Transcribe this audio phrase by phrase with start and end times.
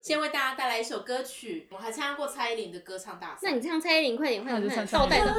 [0.00, 3.38] 先为大家带来一首歌曲，我还参加过蔡依林的歌唱大赛。
[3.42, 4.86] 那你唱蔡依林，快点快点，快点！
[4.86, 5.34] 倒带的。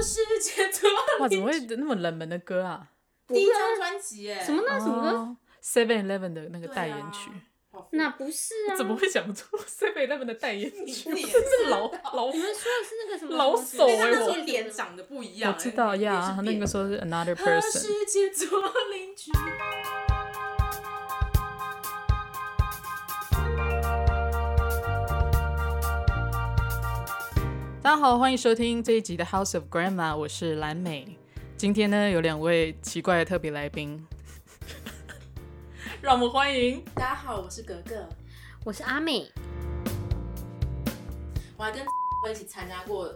[1.19, 2.87] 哇，怎么会那么冷门的歌啊？
[3.27, 7.31] 第一张专辑哎，什么那什么歌？Seven Eleven 的那个代言曲。
[7.91, 8.75] 那不是啊？
[8.75, 11.09] 怎么会想出 Seven Eleven 的代言曲？
[11.09, 12.31] 真 是老老。
[12.31, 15.53] 你们说的是那个什么老手哎，我脸长得不一样。
[15.53, 17.87] 我知道呀，那个时候是 Another Person。
[27.81, 31.17] 大家好，欢迎收听这一集的 House of Grandma，我是蓝美。
[31.55, 34.05] 今天呢，有两位奇怪的特别来宾，
[36.01, 36.83] 让我们欢迎。
[36.93, 38.05] 大家好，我是格格，
[38.65, 39.31] 我是阿美。
[41.55, 41.81] 我还跟
[42.25, 43.15] 我一起参加过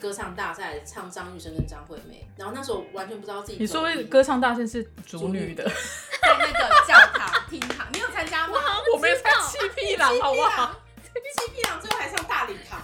[0.00, 2.24] 歌唱大赛，唱张雨生跟张惠妹。
[2.36, 3.58] 然后那时候完全不知道自己。
[3.58, 5.64] 你说歌唱大赛是主女的，
[6.22, 8.54] 在那个教堂厅堂，你有参加吗？
[8.94, 10.76] 我没有参加七匹狼，好不好？
[11.02, 12.80] 七匹狼最后还上大礼堂。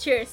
[0.00, 0.28] Cheers！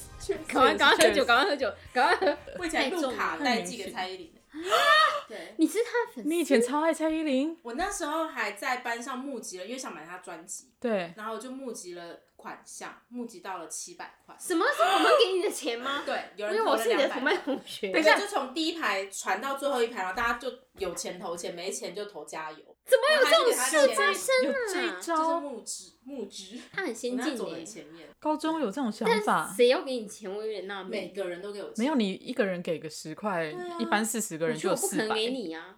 [0.46, 2.38] 赶快赶快喝酒，赶快喝酒，赶快喝！
[2.58, 4.32] 我以前录卡带寄给蔡依林。
[5.28, 6.28] 对，你是他的粉丝？
[6.30, 7.54] 你以前超爱蔡依林。
[7.62, 10.72] 我那时候还在班上募集了，因为想买他专辑。
[10.80, 11.12] 对。
[11.18, 14.34] 然后就募集了款项，募集到了七百块。
[14.40, 14.64] 什么？
[14.74, 16.02] 是我们给你的钱吗？
[16.06, 17.92] 对，有人因为我是你的同班同学。
[17.92, 22.67] 等一下，就从第一排传到最后一排，然后大家就有钱投钱，没钱就投加油。
[22.88, 24.52] 怎么有这种事发生啊？
[24.52, 25.16] 有这招？
[25.16, 26.58] 就是募资，募资。
[26.72, 28.08] 他很先进走在前面。
[28.18, 29.52] 高中有这种想法？
[29.54, 30.34] 谁要给你钱？
[30.34, 30.90] 我有点纳闷。
[30.90, 31.74] 每个人都给我钱。
[31.76, 35.02] 没有，你一个人给个十块，一般四十个人就有四百。
[35.04, 35.76] 不可能给你啊！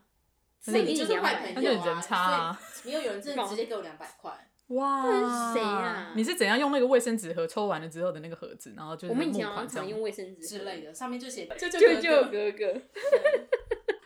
[0.61, 2.61] 所以你就是坏朋友人差啊！
[2.84, 4.33] 没有有人真的直接给我两百块。
[4.69, 5.52] 哇！
[5.52, 6.12] 谁啊？
[6.14, 11.69] 你是怎样用那个卫生纸盒抽完了之后的那个盒子，然后就是我们以前好像用卫生纸之类的，上面就写舅
[12.00, 12.80] 舅哥哥。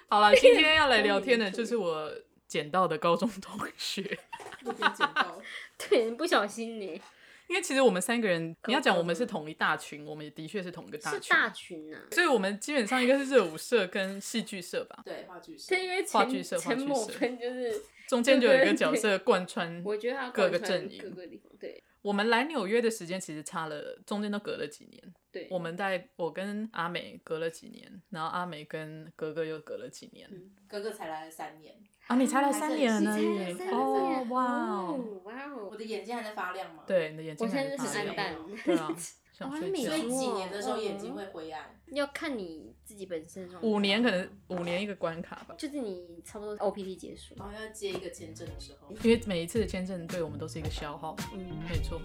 [0.08, 2.10] 好了，今天要来聊天的就是我。
[2.46, 4.02] 捡到的高中同学，
[4.62, 5.40] 捡到，
[5.88, 7.00] 对，不小心呢。
[7.46, 12.00] 因为其实我们三个人，你要讲我们是同一大群，我们也的确是同一个大群，是大群啊。
[12.10, 15.02] 所以我们基本上应该是热舞社跟戏剧社吧？
[15.04, 15.66] 对，话剧社。
[15.68, 21.52] 对，因为话剧社，陈某芬就是中间就有一个角色贯穿，我觉得他各个阵营，各个地方。
[21.60, 25.14] 对，我们来纽约的时间其实差了，中间都隔了几年。
[25.30, 30.26] 对，我们在我跟阿美隔了几年，然后阿美跟哥哥又隔了几年，
[30.66, 31.76] 哥哥才来了三年。
[32.06, 35.68] 啊，你才来三年而已哦，哇哦，哇哦！
[35.70, 36.82] 我的眼睛还在发亮吗？
[36.86, 37.78] 对，你的眼睛还在发亮。
[37.78, 38.36] 我现在是暗淡。
[38.64, 38.96] 对啊，
[39.32, 39.88] 想睡觉。
[39.88, 43.48] 所以几年的时候眼睛会灰暗，要看你自己本身。
[43.62, 45.54] 五年可能五年一个关卡吧。
[45.56, 51.16] 就是你差不多 OPT 结束，然后要接一个签证的时候，因为每一次的签证对我们都是一个消耗。
[51.32, 51.98] 嗯，没错。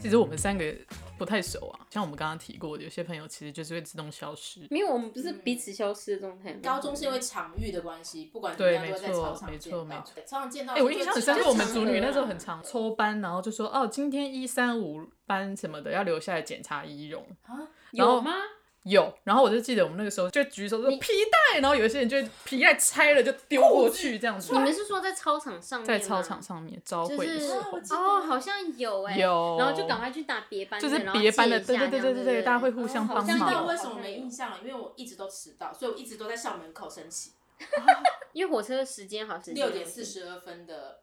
[0.00, 0.74] 其实我们三个。
[1.22, 4.66] 不太熟啊，像我们刚刚提过的，有些朋友其实就是会自动消失。
[4.70, 6.52] 因为我们不是彼此消失的状态。
[6.54, 10.20] 高中是因为场域的关系，不管对，没错，没错，没错。
[10.26, 17.54] 常常见到，哎，我印象很深，就我们组女那时候很常抽班，然后就说哦，今天一三五班什么的要留下来检查仪容啊，
[17.92, 18.32] 有吗？
[18.84, 24.52] 有，然后我就记得我们那个时候就举手说皮带，然后有一些人就皮带拆了就丢过去这样子。
[24.52, 25.86] 你们是说在操场上面？
[25.86, 33.26] 在操场上面招会的时候哦，好像有哎，有，然后就赶快去打别班，就是别班的，对对对对对对，大家会互相帮忙。
[33.26, 34.58] 知道为什么没印象了？
[34.62, 37.32] 因为我一直都迟到，所以我一直都在校门口升旗。
[38.32, 41.01] 因为火车时间好像是六点四十二分的。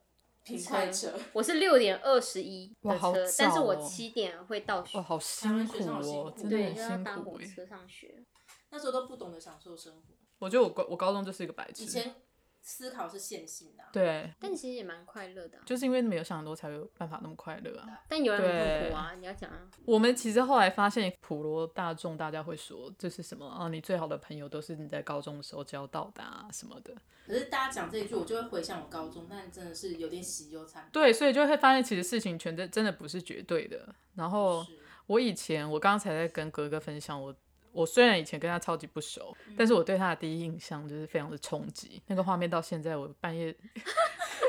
[0.57, 4.97] 平快车，我是六点二十一的车，哦、但是我七点会到学。
[4.97, 6.91] 哦，好辛苦哦，真的很辛苦。
[6.91, 8.23] 要搭火车上学，
[8.71, 10.01] 那时候都不懂得享受生活。
[10.39, 11.83] 我觉得我高我高中就是一个白痴。
[11.83, 12.15] 以前
[12.61, 14.33] 思考是线性的，对。
[14.39, 18.03] 但其实也蛮快乐的，就是因为没有想很多，才有办法那么快乐啊。
[18.07, 19.69] 但有人很痛苦啊，你要讲啊。
[19.85, 23.69] 我们其实后来发现，普罗大众大家会说这是什么啊？
[23.69, 26.93] 你最好的朋友都是你在高中的时候交到的啊什么的。
[27.25, 30.89] 可是大家讲这一句，我就会回想我高中，但真的是有点喜忧惨。
[30.91, 33.93] 对，所以就会发现，其实事情全真真的不是绝对的。
[34.15, 34.65] 然后
[35.05, 37.35] 我以前，我刚才在跟格格分享，我
[37.71, 42.01] 我虽然以前跟他超级不熟，嗯、但是我对他的第一印象就是非常的冲击。
[42.07, 43.55] 那个画面到现在，我半夜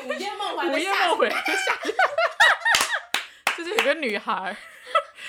[0.07, 1.29] 午夜梦 回，午夜梦回，
[3.57, 4.57] 就是有个女孩。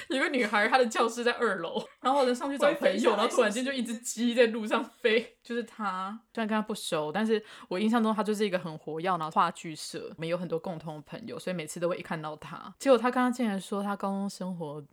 [0.07, 6.19] 有个女孩，她的教室在二楼，然后我就上去找朋友，然后突然间就一只鸡在路上飞，就是她。
[6.33, 12.73] 虽然跟她不熟，但是我印象中她就是一个很活跃，然后话剧社，我们有很多共同的朋友，所以每次都会一看到她。
[12.79, 14.83] 结果她刚刚竟然说她高中生活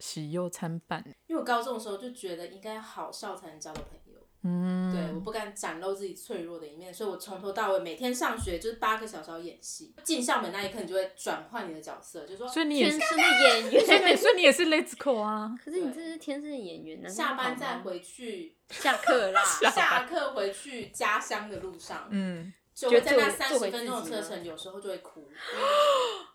[0.00, 9.94] 喜忧参半，因为我高中的时候就觉得应该好笑才能交到朋友，嗯，对，我不敢展露自己脆弱的一面，所以我从头到尾每天上学就是八个小时要演戏。
[10.02, 15.54] 进校门那一刻，你就会转换你的角色，就说，所以你也是天生的演员，所以你所以你也是 Let's Go 啊。
[15.62, 25.28] 可是你这是天生的演员，下班再回去， 下课啦， 下课回去家乡的路上，嗯，就会在那三十分钟的车程，有时候就会哭。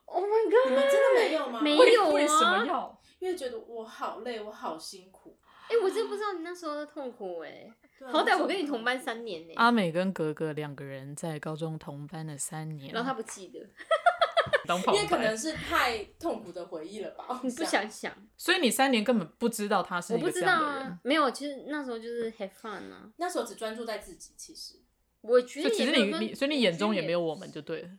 [0.07, 0.69] Oh my god！
[0.69, 1.59] 你们真的没有吗？
[1.61, 3.01] 没有啊，为什么要？
[3.25, 5.35] 因为觉得我好累，我好辛苦。
[5.67, 7.73] 哎、欸，我真不知道你那时候的痛苦哎、欸。
[8.05, 9.55] 好歹我跟你同班三年呢、欸。
[9.55, 13.59] 阿美跟格格两个人在高中同班了三年，然后他不记得，
[14.93, 17.39] 因为可能是太痛苦的回忆了吧。
[17.43, 20.13] 你不想想，所以你三年根本不知道他是。
[20.13, 23.09] 我不知道啊，没有，其实那时候就是 have fun 啊。
[23.17, 24.75] 那时候只专注在自己，其实
[25.21, 27.89] 我觉得其实你你，所以你眼中也没有我们就对了。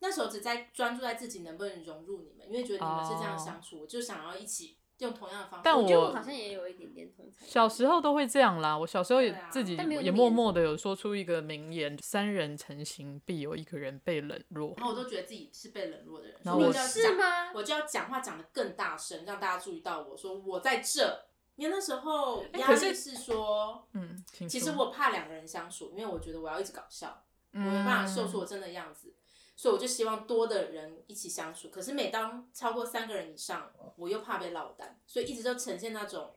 [0.00, 3.90] 那时候只在专注在自己能不能融入你们，因为觉得你们是这样相处，我、oh.
[3.90, 4.78] 就想要一起。
[4.98, 7.46] 用同样的方式，但我，我觉得我好像也有一点点同情。
[7.46, 17.52] 小时候都会这样啦，我小时候也自己也默默的有说出一个名言：“三人成行，必有一个人被冷落。”然后我都觉得自己是被冷落的人，然后我就要是吗？
[17.54, 21.26] 我就要讲话讲的更大声，让大家注意到我说我在这。
[21.56, 27.22] 因为那时候压力是说，嗯，其实我怕两个人相处，因为我觉得我要一直搞笑，
[27.52, 29.14] 我没办法秀出我真的样子。
[29.56, 36.30] 所以我就希望多的人一起相处，可是每当超过三个人以上，我又怕被落单，所以一直都呈现那种，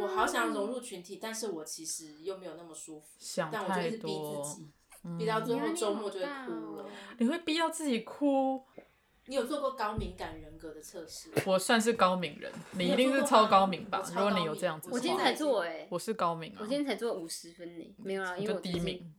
[0.00, 3.06] 我好想融入群体，但是我其实又没有那么舒服，
[3.52, 4.68] 但我就一直逼自己，
[5.16, 6.86] 逼到最后周末就会哭了。
[7.18, 8.64] 你会逼到自己哭？
[9.26, 11.30] 你有做过高敏感人格的测试？
[11.46, 14.02] 我算是高敏人，你一定是超高敏吧？
[14.12, 19.14] 如果你有这样子，我今天才做哎，我是高敏啊，我今天才做五十分呢，没有啊，因为我低敏，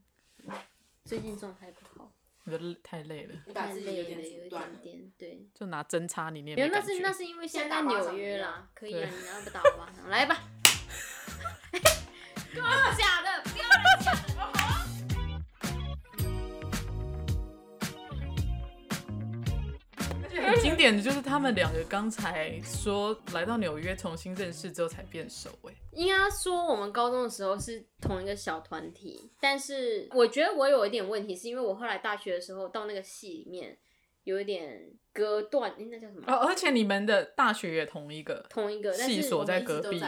[1.06, 2.11] 最近状态不好。
[2.44, 5.46] 我觉得太累了，太累了，有点点对。
[5.54, 6.68] 就拿针插你那边。
[6.68, 10.42] 没有，那是那是因为现在纽约啦，可以啊， 你要不打我吧，来吧。
[12.98, 14.12] 假的，不要乱讲。
[20.44, 25.74] 很经典的就是他们两个刚才说来到纽约重新认识之后才变熟哎。
[25.92, 33.78] 应该说我们高中的时候是同一个小团体，但是我觉得我有一点问题，是因为我后来大学的时候到那个系里面
[34.24, 34.92] 有一点。
[35.14, 36.22] 隔断，那叫什么？
[36.26, 40.00] 哦，而且你们的大学也同一个，同一个系所在隔壁，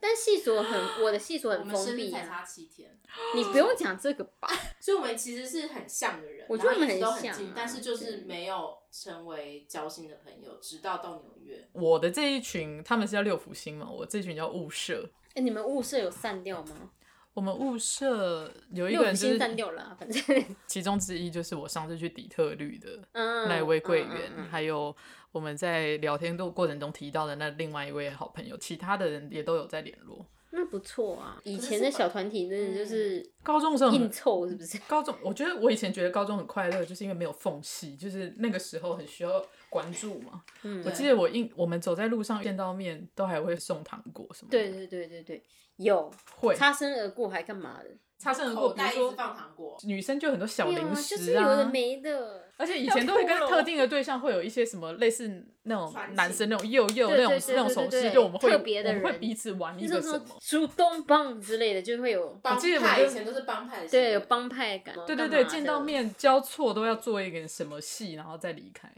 [0.00, 2.98] 但系所很，我的系所很封闭，才差七天。
[3.36, 4.48] 你不用讲这个吧？
[4.80, 11.68] 所以我们其实是很像的人，我觉得我们很像，但是就是没有成为交心的朋友，直到到纽约。
[11.70, 15.08] 我的这一群，他们是叫六福星嘛，我这群叫雾社。
[15.34, 16.90] 哎，你们物色有散掉吗？
[17.32, 20.22] 我们物色有一个人就是散掉了，反正
[20.66, 24.94] 其中之一就是我上次去底特律的那位柜员，还有
[25.30, 30.26] 我们在聊天的过程中提到的那另外一位好朋友，其他的人也都有在联络。
[30.50, 34.76] 那不错啊，以前的小团体真的就是高中的时候硬凑，是不是？
[34.88, 39.40] 高中我觉得我以前觉得高中很快乐，就是因为没有缝隙，就是那个时候很需要
[39.70, 40.42] 关注嘛。
[40.62, 44.58] 嗯，我记得我印我们走在路上见到面都还会送糖果什么的。
[44.58, 45.42] 对对对对对。
[45.76, 47.88] 有会擦身而过还干嘛的？
[48.18, 52.50] 擦身而过，比如说放糖果，女生就很多小零食啊，就是有的没的。
[52.58, 62.38] 而且以前都会跟特定的对象会有一些什么类似那种男生那种幼幼那种那种手势，就我们会特别的人会彼此玩一个什么主动棒之类的，就会有。
[62.44, 64.94] 我记得以前都是帮派，对，有帮派感。
[65.06, 68.92] 对对对，见到面交错都要做一个什么戏，然后再离开。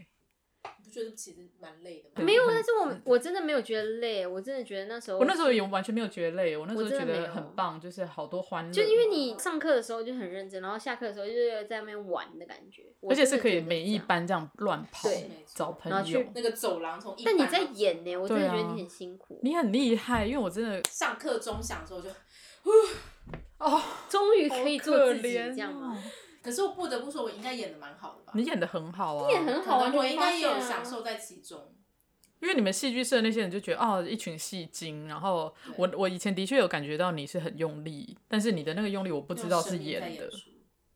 [0.93, 8.73] 觉得其实蛮累的，没有，但是我我真的没有觉得累，我真的觉得那时候我那时候也完全没有觉得累，我那时候觉得很棒，就是好多欢乐。
[8.73, 15.09] 就因为你上课的时候就很认真，然后下课的时候就是在那边玩的感觉，而且是可以每一班这样乱跑，
[15.47, 16.23] 找朋友。
[16.35, 22.11] 那个走廊从一，但你在演呢，我真的觉得你很辛苦，你很厉害，因为我真的 上课钟响的时候就，
[23.59, 25.97] 哦，终于可以做自己这样吗？
[26.43, 28.33] 可是我不得不说，我应该演的蛮好的吧？
[28.35, 31.75] 你演的很好啊，你演很好啊，我应该也有享受在其中。
[32.41, 35.07] 因为你们戏剧社那些人就觉得哦，一群戏精。
[35.07, 40.29] 然后我我以前的确有感觉到你是很用力，但是你的那个用力我不知道是演的，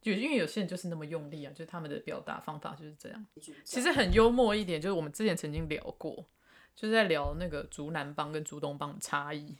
[0.03, 3.27] 就因为有些人就是那么用力啊，就是他们的表达方法就是这样。
[3.63, 6.27] 其实很幽默一点，就是我们之前曾经聊过，
[6.75, 9.55] 就是在聊那个竹南帮跟竹东帮的差异。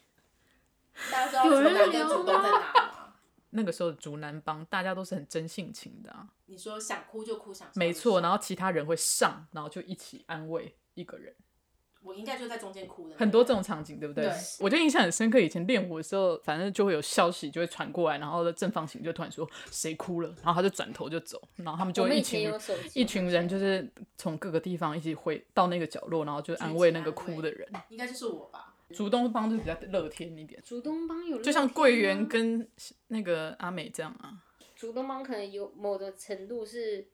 [1.13, 2.86] 大家知道竹南跟竹东在哪吗？
[3.57, 6.29] 那个时候的竹南帮，大家都是很真性情的啊。
[6.45, 11.35] 你说想哭就哭，想没错，然后其他人会上，然后就一起安慰一个人。
[12.03, 13.17] 我应该就在中间哭的。
[13.17, 14.27] 很多这种场景，对不对？
[14.27, 14.33] 对。
[14.61, 22.53] 我就印象很深刻，以前练舞的时候，反正就会有消息就会传过来，然后正方形就突然说谁哭了，然后他就转头就走，然后他们就一群
[22.95, 27.69] 一群人就是从各个地方一起回到那个角落，然后就安慰那个哭的人。
[27.89, 28.76] 应该就是我吧。
[28.95, 32.69] 竹东帮就比较乐天一点，竹东帮有就像桂圆跟
[33.09, 34.43] 那个阿美这样啊。
[34.75, 37.09] 竹东帮可能有某种程度是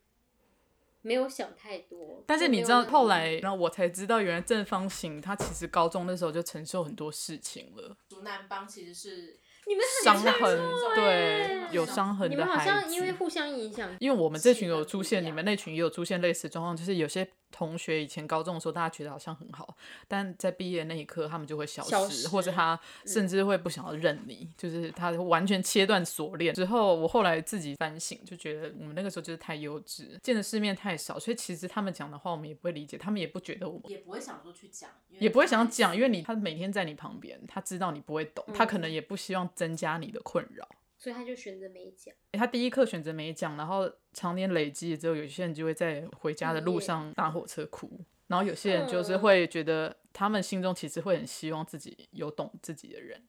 [1.01, 7.97] 没有想太多，但是你知道后来，然后我才知道，原来正方形他其实高中那时候就承受很多事情了。
[8.09, 9.39] 竹南帮其实是。
[9.65, 10.59] 你们伤痕，
[10.97, 12.69] 对，有伤痕的孩子。
[12.69, 17.29] 你们好像因为互相影响，因为我们这群有出现，你们那群也有出现类似状况，就是有些。
[17.53, 19.77] 同学以前高中的时候，大家觉得好像很好，
[20.09, 26.55] 但在毕业那一刻，他们就会消失，消失或者他甚至会不想要认你，嗯、就是他完全切断锁链。
[26.55, 40.67] 之后，我后来自己反省，就觉得我们那个时候就是太幼稚，见的世面太少，所以其实他们讲的话我们也不会理解，他们也不觉得我们也不会想说去讲，也不会想讲，因为你他每天在你旁边，他知道你不会懂，他可能也不希望增加你的困扰。
[41.03, 42.15] 所以他就选择没讲。
[42.31, 47.91] 他第一课选择没讲，然后常年累积之后，有些人就会在回家的路上搭火车哭，
[48.29, 53.21] 然后有些人就是会觉得，他们心中其实会很希望自己有懂自己的人。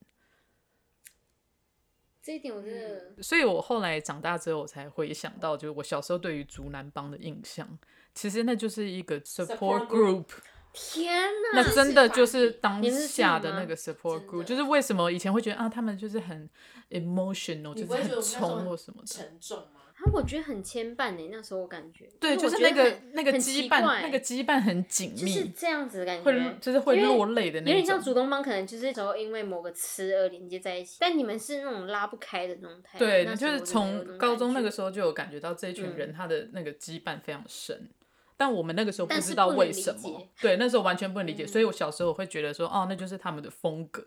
[2.22, 7.76] 这一点我真的，所以我后来长大之后，我才回想到，就是我小时候对于竹南帮的印象，
[8.14, 10.26] 其实那就是一个 support group。
[10.74, 11.22] 天
[11.54, 16.50] 哪，那真的就是当下的那个 support group，就是为什么以前会觉得啊，他们就是很
[16.90, 19.06] emotional，就是很冲或什么的。
[19.06, 19.82] 沉重吗？
[19.94, 22.10] 啊，我觉得很牵绊呢，那时候我感觉。
[22.18, 27.72] 对，就是那个那个羁绊，那个羁绊很紧密，就是这样子的感觉，会就是会落泪的那种。
[27.72, 32.98] 有点像主动帮，可能就是时候因为某个词而连接在一起，但你们是那种拉不开的那种态。
[32.98, 37.88] 对，就是从高中那个时候就有感觉到这一群人他的那个羁绊非常深。
[38.36, 44.02] 但我们那个时候不知道为什么，对，那时候完全不能理解，嗯、所以我小时候会觉得说，哦，那就是他们的风格，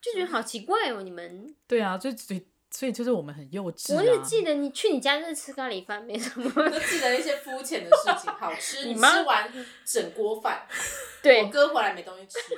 [0.00, 1.54] 就觉得好奇怪哦，你们。
[1.66, 2.14] 对啊，所以
[2.70, 3.96] 所以就是我们很幼稚、啊。
[3.96, 9.50] 我也记得你去你家就是吃咖喱饭，没什么，就记得一些肤浅的事情，好吃， 你吃完
[9.84, 10.66] 整锅饭，
[11.22, 12.38] 对，我哥回来没东西吃，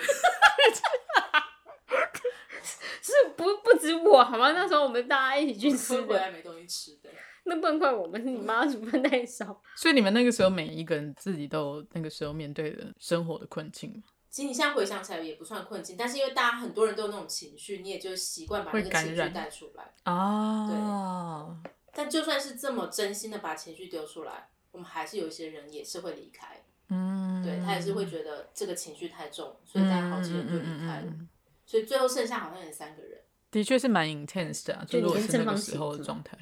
[3.00, 4.52] 是不不止我，好吗？
[4.52, 7.08] 那时候我们大家一起去吃，回来没东西吃的。
[7.48, 9.60] 那不能怪我们，是你妈煮饭太少。
[9.76, 14.02] 所以你们那个时候每一个人自己都有那个时候面对的生活的困境。
[14.30, 20.68] 其实你现在回想起来也不算困境，但是因为大家很多人都有那种情绪，你也就习惯把那个情绪带出来啊。
[20.68, 21.70] 对。
[21.94, 26.62] 但就算是这么真心的把情绪丢出来，我们还是有一些人也是会离开。
[26.90, 27.42] 嗯。
[27.42, 31.02] 对，他也是会觉得这个情绪太重，所以大家好几人就离开了。
[31.04, 31.28] 嗯嗯嗯嗯。
[31.64, 33.18] 所以最后剩下好像也三个人。
[33.50, 36.36] 的确是蛮 intense 的啊，就如果是那个时候的状态。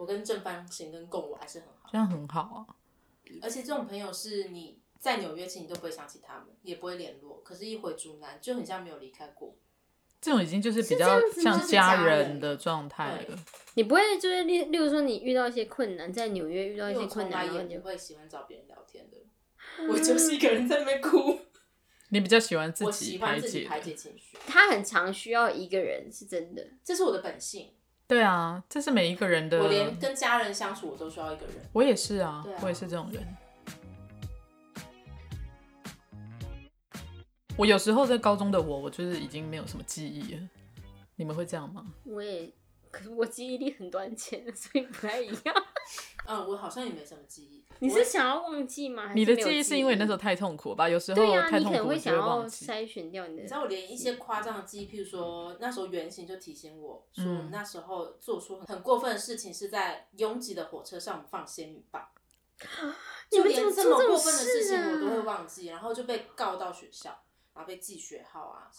[0.00, 2.64] 我跟正方形跟共舞还是很好，这样很好啊。
[3.42, 9.54] 而且这种朋友是你在纽约其实你都不会想起他们，也不会联络，可是一回竹南就很像没有离开过。
[10.18, 13.38] 这种已经就是比较像家人的状态了。
[13.74, 19.18] 你不会就是例例如说你遇到一些困难，在纽约遇到一些困难，也不会喜欢找别人聊天的。
[19.86, 21.38] 我就是一个人在那边哭。
[22.08, 24.38] 你比较喜欢自己，喜欢自己排解情绪。
[24.46, 27.74] 他很常需要一个人，是真的，这是我的本性。
[28.10, 29.60] 对啊，这是每一个人的。
[29.60, 31.54] 我连跟家人相处，我都需要一个人。
[31.72, 33.24] 我也是啊，啊我也是这种人。
[37.56, 40.40] 我有时候在高中的我，我就是已经没有什么记忆了。
[41.14, 41.86] 你们会这样吗？
[42.02, 42.50] 我也，
[42.90, 45.54] 可是我记忆力很短浅， 所以不太一样。
[46.26, 47.64] 嗯，我好像也没什么记忆。
[47.78, 49.12] 你是想要忘记吗？
[49.14, 50.88] 你的记忆是因为那时候太痛苦吧？
[50.88, 53.42] 有时候你可能，会想要筛选掉你的。
[53.42, 62.06] 你知道我连一些夸张的记忆，譬如说那时候原型就提醒我说，那时候做出很过分的事情，是在拥挤的火车上放仙女棒。
[63.30, 67.08] 就连这么过分的事情我都会忘记，然后就被告到学校，
[67.54, 68.70] 然后被记学号啊。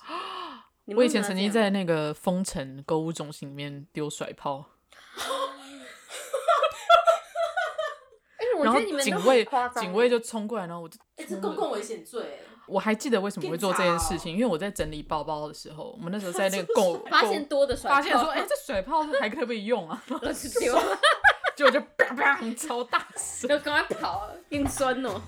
[0.87, 4.65] 我以前曾经在那个丰城购物中心里面丢甩炮。
[8.63, 8.95] 然后警
[9.25, 9.43] 卫
[9.75, 12.41] 警卫就冲过来，然后我就哎，这公共危险罪！
[12.67, 19.99] 我还记得为什么会做这件事情，因为我在整理包包的时候，我们那时候在那个 购发现多的甩炮，发现说哎，这甩炮还可不可以用啊？
[20.07, 20.15] 丢
[20.75, 20.99] 了，
[21.55, 25.19] 结果就啪啪超大声，就赶快跑，硬酸哦。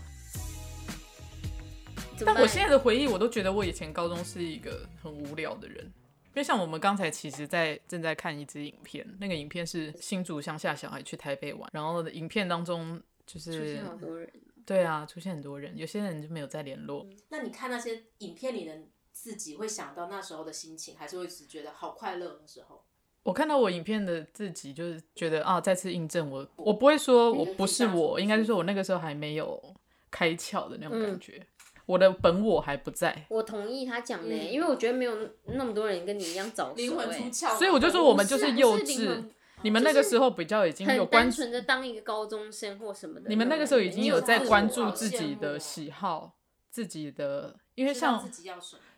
[2.26, 5.92] 但我现在的回忆，我都觉得我以前高中是一个很无聊的人。
[6.36, 14.28] 因为像我们刚才其实，在正在看一支影片，那个影片是新竹乡下小孩去台北玩，然后影片当中就是出现好多人，
[14.66, 17.08] 对啊，出现很多人，有些人就没有再联络。
[17.30, 18.76] 那你看那些影片里的
[19.12, 22.84] 自己，会想到那时候的心情，还是会只觉得好快乐的时候？
[23.22, 29.62] 我看到我影片的自己，就是觉得啊，再次印证我，我不会说我不是我，应该是说我那个时候还没有
[30.10, 31.38] 开窍的那种感觉。
[31.38, 31.48] 嗯
[31.86, 39.24] 我的本我还不在，我同意他讲的，因为我觉得没有那么多人跟你一样早熟，灵魂出窍，所以我就说我们就是幼稚。
[39.62, 46.34] 你们那个时候比较已经有单纯的当一个高中生或什么的，你们那个时候已经有在关注自己的喜好、
[46.70, 48.22] 自己的因为像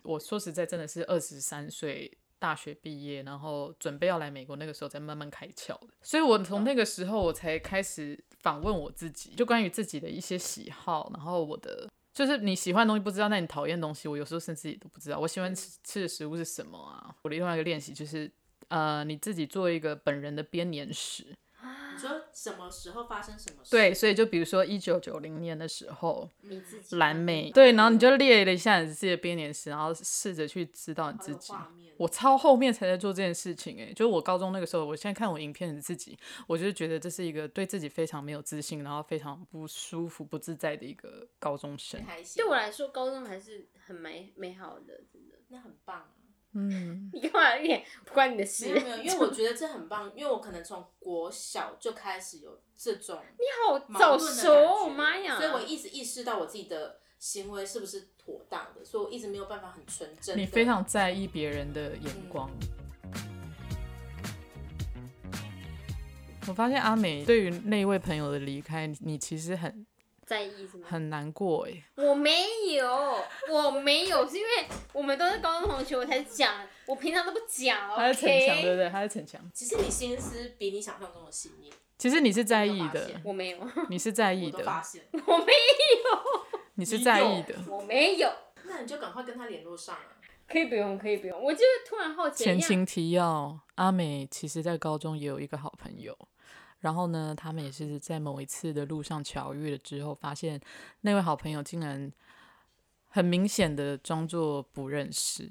[0.02, 5.88] 我说实在，真的是二十三岁大学毕业，然后准备要来美国，那个时候才慢慢开窍的。
[6.02, 15.18] 所以我从那个时候我才开始访问我自己，就关于自己的一些喜好，然后我的就是你喜欢的东西不知道，那你讨厌的东西，我有时候甚至也都不知道。
[15.18, 17.14] 我喜欢吃吃的食物是什么啊？
[17.20, 18.32] 我的另外一个练习就是，
[18.68, 21.26] 呃，你自己做一个本人的编年史。
[21.96, 23.70] 你说什么时候发生什么事？
[23.70, 31.54] 对，所以就比如说一九九零年的时候，你自己蓝莓，对，然后你就列了一下你自己的编年史，然后试着去知道你自己。
[31.96, 41.98] 我超后面才在做这件事情，哎，就是我高中那个时候，我现在看我影片的自己，我就觉得这是一个对自己非常没有自信，然后非常不舒服、不自在的一个高中生。
[42.34, 46.04] 对我来说，高中还是很美美好的，真的，那很棒。
[46.58, 48.66] 嗯，你干嘛一点不关你的事？
[48.72, 55.36] 没有没有，因为我觉得这很棒，因为我可能从国小就开始有这种你好早熟，哦，妈呀！
[55.36, 60.38] 所以我一直意识到我自己的行为是不是妥当的，所以我一直没有办法很纯真。
[60.38, 62.50] 你非常在意别人的眼光。
[63.02, 63.12] 嗯、
[66.48, 69.86] 我发现阿美对于那一位朋友的离开，你其实很。
[70.26, 70.84] 在意什么？
[70.84, 74.48] 很难过哎，我没有，我没有，是因为
[74.92, 77.78] 我们都是高中同学，我才讲，我平常都不讲。
[77.94, 78.90] 他是逞强，对不对？
[78.90, 79.40] 他是逞强。
[79.54, 81.72] 其实你心思比你想象中的细腻。
[81.96, 83.58] 其实你是在意的，我没有。
[83.88, 85.02] 你是在意的，我发现。
[85.12, 86.46] 我没有。
[86.74, 88.30] 你是在意的，我没有。
[88.64, 90.18] 那你就赶快跟他联络上啊。
[90.48, 91.42] 可以不用，可以不用。
[91.42, 92.44] 我就突然好奇。
[92.44, 96.16] 前情提要：阿美其实在高中也有一个好朋友。
[96.80, 100.60] 然后呢，他们也是在某一次的路上巧遇了之后，发现
[101.00, 102.12] 那位好朋友竟然
[103.08, 105.50] 很明显的装作不认识。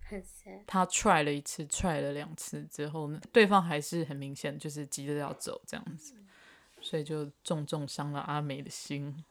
[0.00, 0.22] 很。
[0.66, 6.14] 他 try 了一次，try 了两次之后呢，对方还是很明显就是急着要走这样子，
[6.80, 9.24] 所以就重重伤了阿美的心。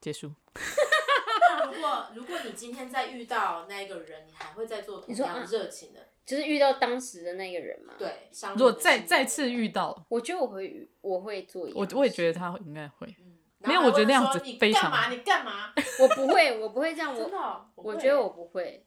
[0.00, 0.32] 结束。
[1.72, 6.08] 如果如果你今天再遇到那一个人，你还会再做同样热情的？
[6.30, 7.92] 就是遇到当时的那个人嘛。
[7.98, 11.78] 对，如果再再次遇到，我觉得我会我会做一样。
[11.78, 13.16] 我我也觉得他应该会。
[13.58, 14.90] 没有，我觉得那样子非常。
[14.90, 15.10] 你干嘛？
[15.10, 15.72] 你干嘛？
[16.00, 17.14] 我不会，我不会这样。
[17.14, 17.70] 真的？
[17.74, 18.86] 我觉得我不会。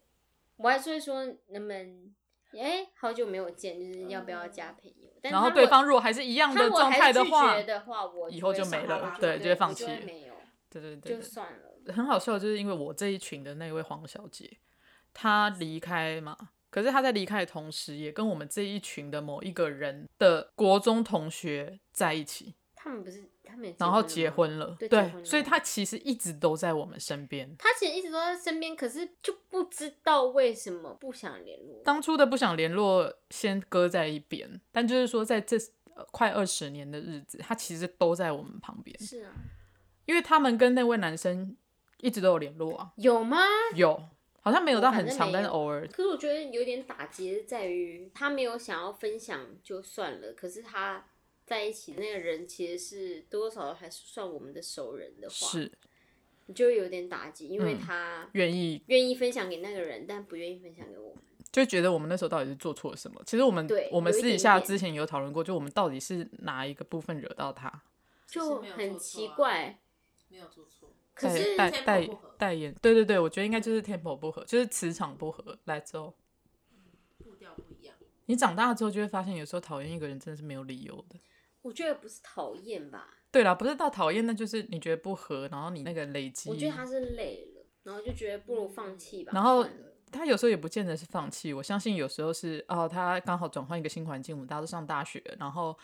[0.56, 2.14] 我还是会说，能不能？
[2.58, 5.10] 哎，好久没有见，就是要不要加朋友？
[5.24, 9.86] 然后对方如果还是一样的状态的话，的话，我以后就没了，对，就会放弃。
[10.06, 10.34] 没有。
[10.70, 11.16] 对对对。
[11.18, 11.94] 就算了。
[11.94, 14.50] 很好笑，就是因为我这一群的那位黄小姐，
[15.14, 16.38] 她离开嘛，
[16.74, 22.56] 可是他在离开的同时，也跟我们这一群的某一个人的国中同学在一起。
[22.74, 27.56] 他们不是他们，然后结婚了，对，对，所以他其实一直都在我们身边。
[27.60, 31.80] 他其实一直都在身边，可是就不知道为什么不想联络。
[31.84, 35.56] 当初的不想联络先搁在一边，但就是说在这
[36.12, 39.00] 快二十年的日子，他其实都在我们旁边。
[39.00, 39.32] 是啊，
[40.06, 41.56] 因为他们跟那位男生。
[42.00, 42.92] 一直都有联络啊？
[42.98, 43.38] 有吗？
[43.76, 44.10] 有，
[44.44, 45.88] 好像没有到很长，但是偶尔。
[45.88, 50.34] 可是我觉得有点打击在于，他没有想要分享就算了。
[50.34, 51.06] 可是他
[51.46, 55.72] 在一起那个人，其实是多多少少还是算我们的熟人的话，是，
[56.48, 63.22] 你就会有点打击，因为他愿意愿意分享给那个人，但不愿意分享给我们，就觉得我们那时候到底是做错了什么？
[63.26, 67.84] 其实我们对我们私底下之前有讨论过，就我们到底是哪一个部分惹到他，
[68.28, 69.80] 就很奇怪，
[70.28, 70.83] 没有做错。
[71.14, 75.58] 可是代代代言，对对对，我觉得应该就是 tempo 不合，就是磁场不合。
[75.66, 76.16] 来之后，
[77.24, 77.96] 步调不一样。
[78.26, 81.20] 你长大之后就会发现，有时候讨厌一个人真的是没有理由的。
[81.62, 83.08] 我觉得不是讨厌吧？
[83.32, 86.50] 对啦，不是到讨厌，那就是你觉得不合，然后你那个累积。
[86.50, 89.32] 我觉得他是累了，然后就觉得不如放弃吧。
[89.34, 89.66] 然后
[90.12, 95.78] 他有时候也不见得是放弃，我相信有时候是哦，他刚好转换一个新环境，我们大家都上大学，然后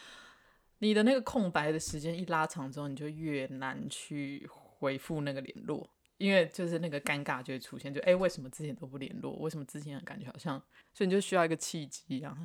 [0.79, 4.49] 你的那个空白的时间一拉长之后，你就越难去。
[4.79, 5.87] 回复那个联络，
[6.17, 9.33] 因为就是那个尴尬就会出现，就哎、欸，为什么之前都不联络？
[9.33, 10.61] 为什么之前的感觉好像，
[10.93, 12.35] 所以你就需要一个契机啊。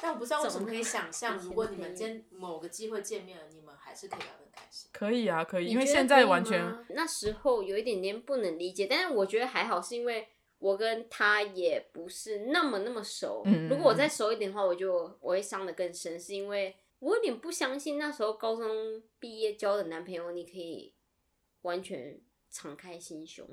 [0.00, 4.88] 但我不知道为什么可以想象，如果你们今天某个机会见面了，你们还是可以聊得很开心。
[4.92, 10.28] 可以啊，可以，因为现在完全那时候有一点点不能理解，但是我觉得还好，是因为
[10.60, 13.42] 我跟他也不是那么那么熟。
[13.46, 20.94] 嗯，如果我再熟一点的话，我就我会伤得更深，是因为我有点不相信那时候高中毕业交的男朋友，你可以。
[21.62, 22.18] 完全
[22.50, 23.46] 敞开心胸。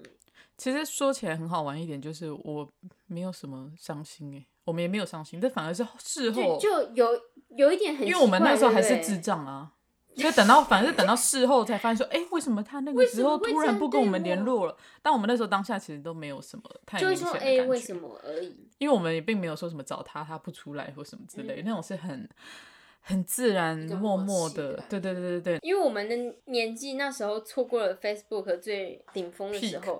[0.57, 2.69] 其实说起来很好玩一点，就是我
[3.07, 9.73] 没有什么伤心哎，我们也没有伤心，这反而是事后就，就有有一点很，因为我们那时候还是智障啊，
[10.15, 14.77] 就等到反正是等到事后才发现说，哎，为什么他那个时候突然不跟我们联络了？
[15.01, 18.69] 但我们那时候当下其实都没有什么太明显的感觉，就说哎，为什么而已？
[18.77, 22.29] 因为我们也并没有说什么找他他不出来或什么之类那种是很。
[23.07, 25.59] 很自然，默默的，对对对对对。
[25.61, 26.15] 因为我们的
[26.45, 29.99] 年纪那时候错过了 Facebook 最顶峰的时候，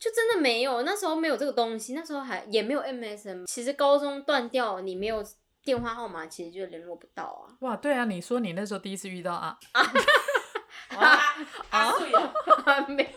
[0.00, 3.46] 就真的没有，那时候没有这个东西，那时候还也没有 MSN。
[3.46, 5.24] 其实高中断掉，你没有
[5.62, 7.54] 电话号码，其实就联络不到啊。
[7.60, 9.80] 哇，对啊，你说你那时候第一次遇到啊 啊
[10.98, 11.20] 啊
[11.70, 12.32] 阿水啊，
[12.64, 13.08] 阿美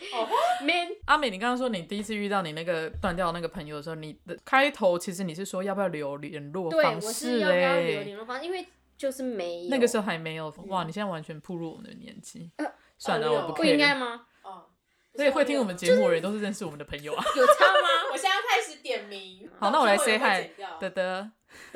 [1.06, 7.02] 阿美，你刚刚说你第一次遇到你那个断掉那个朋友的时候，你的开头其实你是说要不要留联络方式？
[7.02, 8.68] 对，我是要不要留联络方式，因为
[9.04, 10.50] 就是没有，那个时候还没有。
[10.68, 12.50] 哇，你现在完全步入我们的年纪。
[12.98, 14.28] 算了，我不不应该吗？
[14.44, 14.70] 哦。
[15.14, 17.90] 所以会听我们节目的人都是认识我们的朋友啊，有差吗？
[18.14, 19.52] 我现在开始点名。
[19.60, 21.30] 好，那我来 say hi，德德，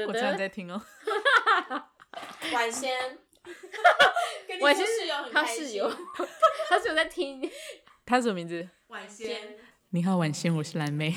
[0.08, 0.82] 我知道你在听哦。
[2.54, 3.20] 晚先，
[4.62, 5.92] 晚先室友，他室友，
[6.70, 7.52] 他室友在听。
[8.06, 8.70] 他什么名字？
[8.88, 9.58] 晚先。
[9.90, 11.14] 你好，晚先，我是蓝妹。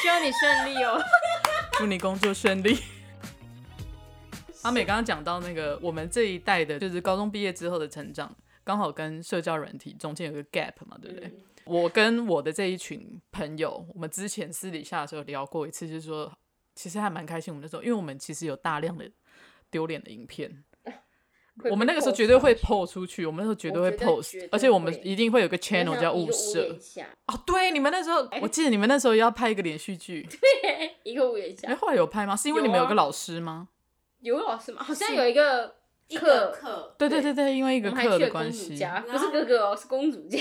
[0.00, 1.02] 希望你顺利哦。
[1.82, 2.78] 祝你工作顺利。
[4.62, 8.32] 阿美刚刚讲到那个我们这一代的，就是高中毕业之后的成长。
[8.62, 11.26] 刚好跟社交软体中间有个 gap 嘛，对不对？
[11.26, 16.32] 嗯、我跟我的这一群朋友，我们之前私底下的时候聊过一次，就是说
[16.76, 17.52] 其实还蛮开心。
[17.52, 19.10] 我们那时候，因为我们其实有大量的
[19.68, 20.62] 丢脸的影片，
[21.70, 26.76] 我们那个时候绝对会 po 出去，我们那时候绝对会 post，而且我们一定会有个 channel 叫物色。
[27.26, 30.26] 哦，对，你们那时候，我记得你们那时候要拍一个连续剧，
[30.62, 31.68] 对，一个屋檐下。
[31.68, 32.34] 哎，后来有拍吗？
[32.34, 33.68] 是因为你们有个老师吗？
[34.20, 34.82] 有老师吗？
[34.82, 35.74] 好像有一个。
[36.08, 38.78] 一个课，对对对对，因为一个课的关系，
[39.10, 40.38] 不是哥哥哦，是公主家。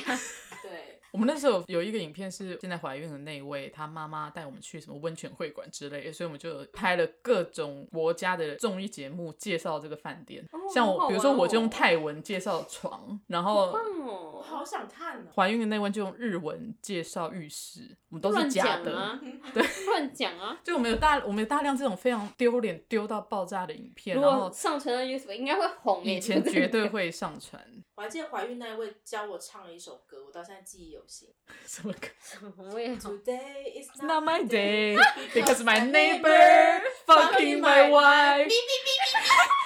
[1.12, 10.46] 我们那时候有一个影片是现在怀孕的那一位，她妈妈带我们去什么温泉会馆之类的，所以我们就拍了各种国家的综艺节目介绍这个饭店。
[10.74, 13.72] 像我，比如说我就用泰文介绍床，然后
[14.06, 15.26] 我好想看。
[15.36, 19.20] 怀孕的那位就用日文介绍浴室，我们都是假的，
[19.54, 20.58] 对， 乱讲啊！
[20.64, 26.04] 就我们有大，我们有大量这种非常丢脸丢到爆炸的影片，然后上传到 YouTube 应该会红。
[26.04, 27.62] 以前绝对会上传。
[27.94, 31.28] 我还记得怀孕那一位教我唱了一首歌，我到现在记忆犹新。
[31.68, 32.08] 什么歌？
[32.24, 34.98] 什么味？Today is not my day
[35.34, 38.50] because my neighbor fucking my wife.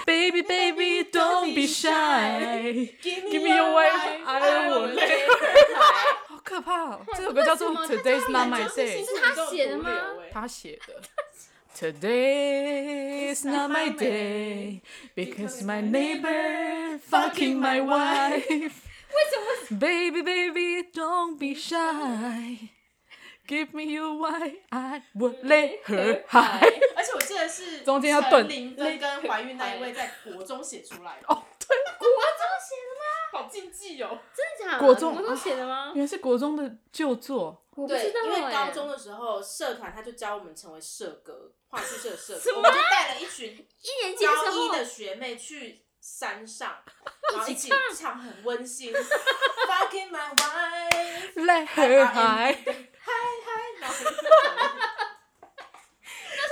[0.05, 2.97] Baby, baby, don't be shy.
[3.01, 4.99] Give me your wife, I will.
[6.27, 6.99] 好可怕！
[7.15, 9.05] 这首歌叫做 Today is not my day。
[9.05, 9.91] 是他写的吗？
[10.31, 11.01] 他写的。
[11.77, 14.81] Today is not my day
[15.13, 18.41] because my neighbor fucking my wife.
[19.11, 22.69] 为什么？Baby, baby, don't be shy.
[23.45, 26.63] Give me your wife, I would let her high.
[26.95, 28.47] 而且我记得是中间要断。
[28.47, 31.25] 林跟怀孕那一位在国中写出来的。
[31.27, 33.05] 哦，对，国中写的吗？
[33.33, 34.17] 好禁忌哦！
[34.33, 34.79] 真的假的？
[34.79, 35.91] 国中国中写的吗？
[35.93, 37.63] 原来是国中的旧作。
[37.89, 42.09] 对，因为高中的时候社团他就教我们成为社歌，话剧社
[42.55, 46.81] 我们就带了一群一年级高一的学妹去山上，
[47.33, 48.93] 然后一起唱很温馨。
[48.93, 53.75] Fucking my wife, let her high, high high。
[53.81, 54.05] 那时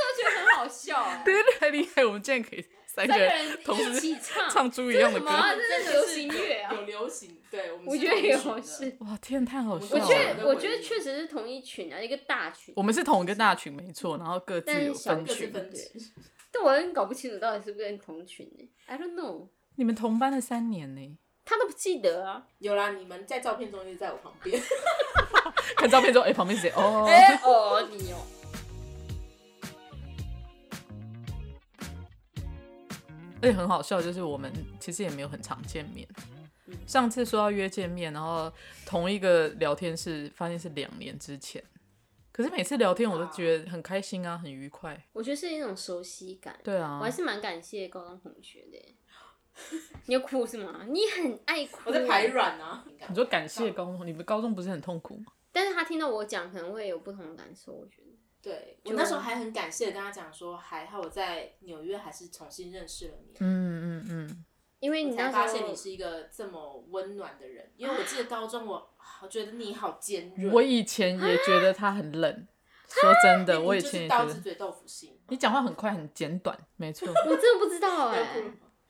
[0.04, 2.68] 候觉得很好笑，对，太厉害，我们竟然可以。
[2.94, 5.28] 三个人同时唱唱猪一样的歌，
[5.58, 10.04] 这是流行乐啊，有流行，对，我们我觉得也好是，哇，天，太好笑了。
[10.04, 12.72] 我觉得，我觉得确实是同一群啊，一个大群。
[12.78, 15.52] 我们是同一个大群，没错，然后各自有分群。
[16.52, 19.48] 但我有点搞不清楚到底是不是同群呢？I don't know。
[19.76, 21.18] 你们同班了三年呢？
[21.44, 22.46] 他都不记得啊。
[22.60, 24.62] 有啦，你们在照片中就在我旁边。
[25.76, 26.74] 看照片中，哎，旁边是谁？
[26.78, 28.18] 哦，哎，哦，你哦。
[33.44, 36.08] 而且很好笑，就是我们其实也没有很常见面。
[36.88, 38.52] 上次说要约见面，然后
[38.86, 41.62] 同一个聊天室，发现是两年之前。
[42.32, 45.06] 可是每次聊天，我都觉得很开心啊，很愉快。
[45.12, 46.58] 我觉得是一种熟悉感。
[46.64, 48.96] 对啊，我还是蛮感谢高中同学的。
[50.08, 50.86] 你要哭是吗？
[50.88, 51.82] 你很爱哭。
[51.86, 52.86] 我在排卵啊。
[53.10, 55.34] 你说感谢高中，你们高中不是很痛苦吗？
[55.52, 57.74] 但是他听到我讲，可能会有不同的感受。
[57.74, 58.18] 我觉得。
[58.44, 63.38] 对，我那时候还很感谢的跟他讲说，还好我在纽约还是重新认识了你。
[63.40, 64.46] 嗯嗯嗯，
[64.82, 67.72] 因为你才发现你是一个这么温暖的人。
[67.78, 68.90] 因为我记得高中我，
[69.22, 70.52] 我觉得你好尖锐。
[70.52, 72.48] 我以前也觉得他很冷。
[72.90, 74.26] 说真的，我以前也觉得。
[74.26, 75.18] 刀子嘴豆腐心。
[75.30, 77.08] 你讲话很快很简短，没错。
[77.26, 78.28] 我真的不知道 哎。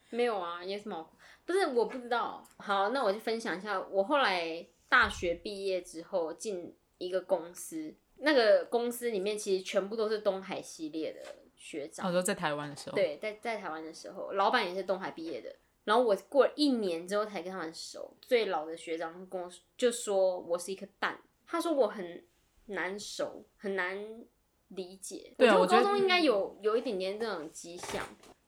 [0.09, 1.07] 没有啊，也是毛。
[1.45, 2.43] 不是，我不知道。
[2.57, 7.95] 好，那我就分享一下，我后来大学毕业之后进一个公司。
[8.17, 11.21] 那个公司里面其实全部都是东海系列的
[11.55, 12.05] 学长。
[12.05, 12.95] 他说在台湾的时候。
[12.95, 15.55] 对，在在台湾的时候，老板也是东海毕业的。
[15.83, 18.15] 然后我过了一年之后才跟他们熟。
[18.21, 22.23] 最老的学长跟我就说我是一颗蛋，他说我很
[22.67, 24.23] 难熟，很难
[24.69, 25.33] 理解。
[25.37, 28.05] 对啊，我觉得我高中应该有有一点点这种迹象。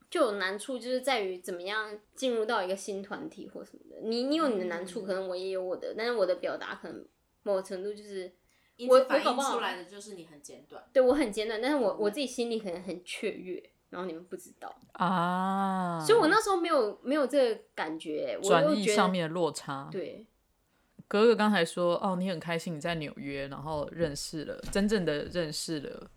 [0.08, 4.00] 就有难处，就是在于怎么样进入到一个新团体或什么的。
[4.02, 7.06] 你你有你的难处，可能我也有我的，但是我的表达可能
[7.44, 8.32] 某程度就是
[8.90, 19.90] 我反映出来的就是你很简短，对我很简短，但是我我自己心里可能很雀跃，然后你们不知道啊，所以我那时候没有没有这个感觉，转译上面的落差。
[19.92, 20.26] 对，
[21.08, 26.10] 哥哥刚才说哦，你很开心你在纽约，然后认识了真正的认识了。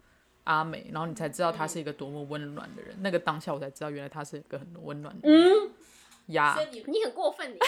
[0.44, 2.94] 阿美，然后你才知道他是一个多么温暖的人。
[2.94, 5.42] 嗯、那个当下，我才知道原来他是一个很温暖的人。
[5.42, 5.70] 嗯，
[6.28, 7.58] 呀，所以你你很过分， 你。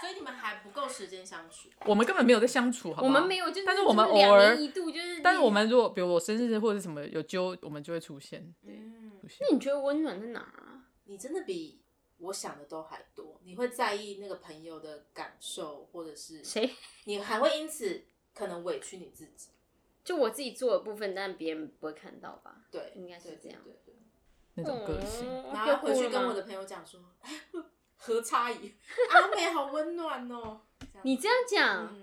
[0.00, 1.68] 所以你们还不够时间相处。
[1.84, 3.08] 我们根本没有在相处，好吗？
[3.08, 5.20] 我们没有，就是、但是我们偶尔一度就是。
[5.22, 8.54] 但是我们如果比如我生日或者什么有揪，我们就会出现。
[8.62, 10.84] 嗯，那你觉得温暖在哪啊？
[11.04, 11.82] 你真的比
[12.18, 13.40] 我想的都还多。
[13.44, 16.70] 你会在意那个朋友的感受，或者是谁？
[17.04, 18.04] 你还会因此
[18.34, 19.50] 可能委屈你自己。
[20.04, 22.64] 就我自己做的部分，但别人不会看到吧？
[22.70, 23.60] 对，应该是这样。
[23.64, 23.94] 对对，
[24.54, 25.26] 那种个性。
[25.52, 27.00] 然后回去跟我的朋友讲说，
[27.96, 28.74] 何差异？
[29.10, 30.60] 阿美好温暖哦。
[31.02, 31.96] 你这样讲，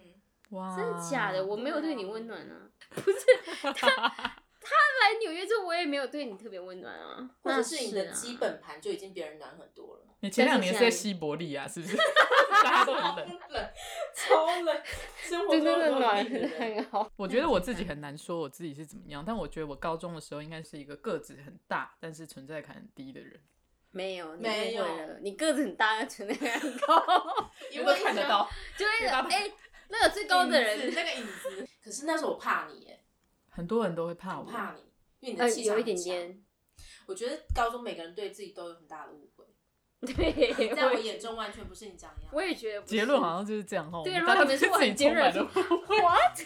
[0.51, 1.45] 哇，真的假的？
[1.45, 2.69] 我没有对你温暖啊。
[2.89, 3.19] 不是
[3.62, 7.29] 他，他来纽约之后，我也没有对你特别温暖啊。
[7.41, 10.01] 或者是你的基本盘就已经别人暖很多了。
[10.19, 11.97] 你前两年是在西伯利亚，是不是？
[12.63, 13.69] 大家都很冷，
[14.15, 14.82] 超冷，
[15.17, 17.12] 生活真的暖很好。
[17.17, 23.41] 我觉得我自己很难说我自己是怎么样，但我觉得我高中的时候应该是一个个子很大，但是存在感很低的人。
[23.93, 24.86] 没有，没有，
[25.21, 27.01] 你个子很大，但存在感很高，
[27.71, 29.51] 因为 看得到，就会哎，
[29.88, 31.67] 那个最高的人，那个影子。
[31.82, 32.99] 可是那时候我怕你耶，
[33.49, 34.82] 很多人都会怕我，怕你，
[35.19, 35.75] 因为你的气场。
[35.75, 36.43] 有一点点。
[37.06, 39.45] 我觉得高中每个人对自己都有很大的误会。
[40.03, 42.32] 对，在我眼中完全不是你讲一样。
[42.34, 42.82] 我也觉得。
[42.82, 44.01] 结论好像就是这样哦。
[44.03, 45.43] 对，然后你们是很尖锐的。
[45.43, 46.39] What？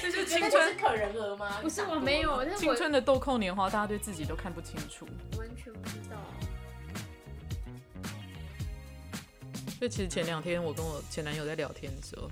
[0.00, 1.58] 这是青春可人儿吗？
[1.60, 2.44] 不是，我没有。
[2.54, 5.06] 青春的豆蔻年华，大家对自己都看不清楚。
[5.38, 6.16] 完全不知道。
[9.82, 12.30] 所以其实前两天我跟我前男友在聊天的时候，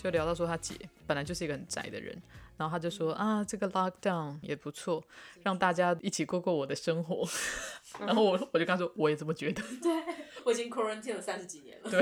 [0.00, 0.72] 就聊到说他姐
[1.04, 2.16] 本来就是一个很宅的人。
[2.56, 5.02] 然后他就说啊，这个 lockdown 也不错，
[5.42, 7.28] 让大家一起过过我的生活。
[7.98, 9.60] 然后我我就跟他说，我也这么觉得。
[9.82, 9.90] 对，
[10.44, 11.90] 我已经 quarantine 了三十几年了。
[11.90, 12.00] 对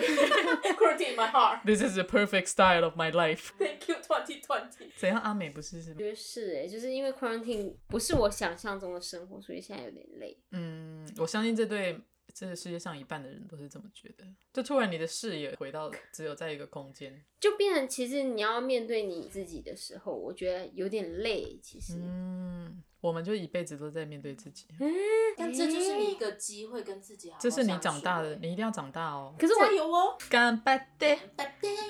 [0.75, 1.65] ，quarantine my heart。
[1.65, 3.53] This is the perfect style of my life.
[3.57, 4.91] Thank you, twenty twenty。
[4.99, 5.19] 怎样？
[5.23, 5.97] 阿美不是是吗？
[5.97, 10.37] 觉得是哎，就是因为 quarantine 不是我想象中的生活，所以现在有点累。
[10.51, 11.99] 嗯，我相信这对。
[12.35, 21.59] 这个世界上一半的人都是这么觉得，就突然你的视野回到只有在一个空间，就变成其实你要面对你自己的时候，我觉得有点累。
[21.63, 24.93] 其实，嗯，我们就一辈子都在面对自己，嗯，
[25.37, 27.41] 但这就是你一个机会跟自己好好。
[27.41, 29.35] 这是你长大的，你一定要长大哦。
[29.39, 31.19] 可是我加油哦，干杯，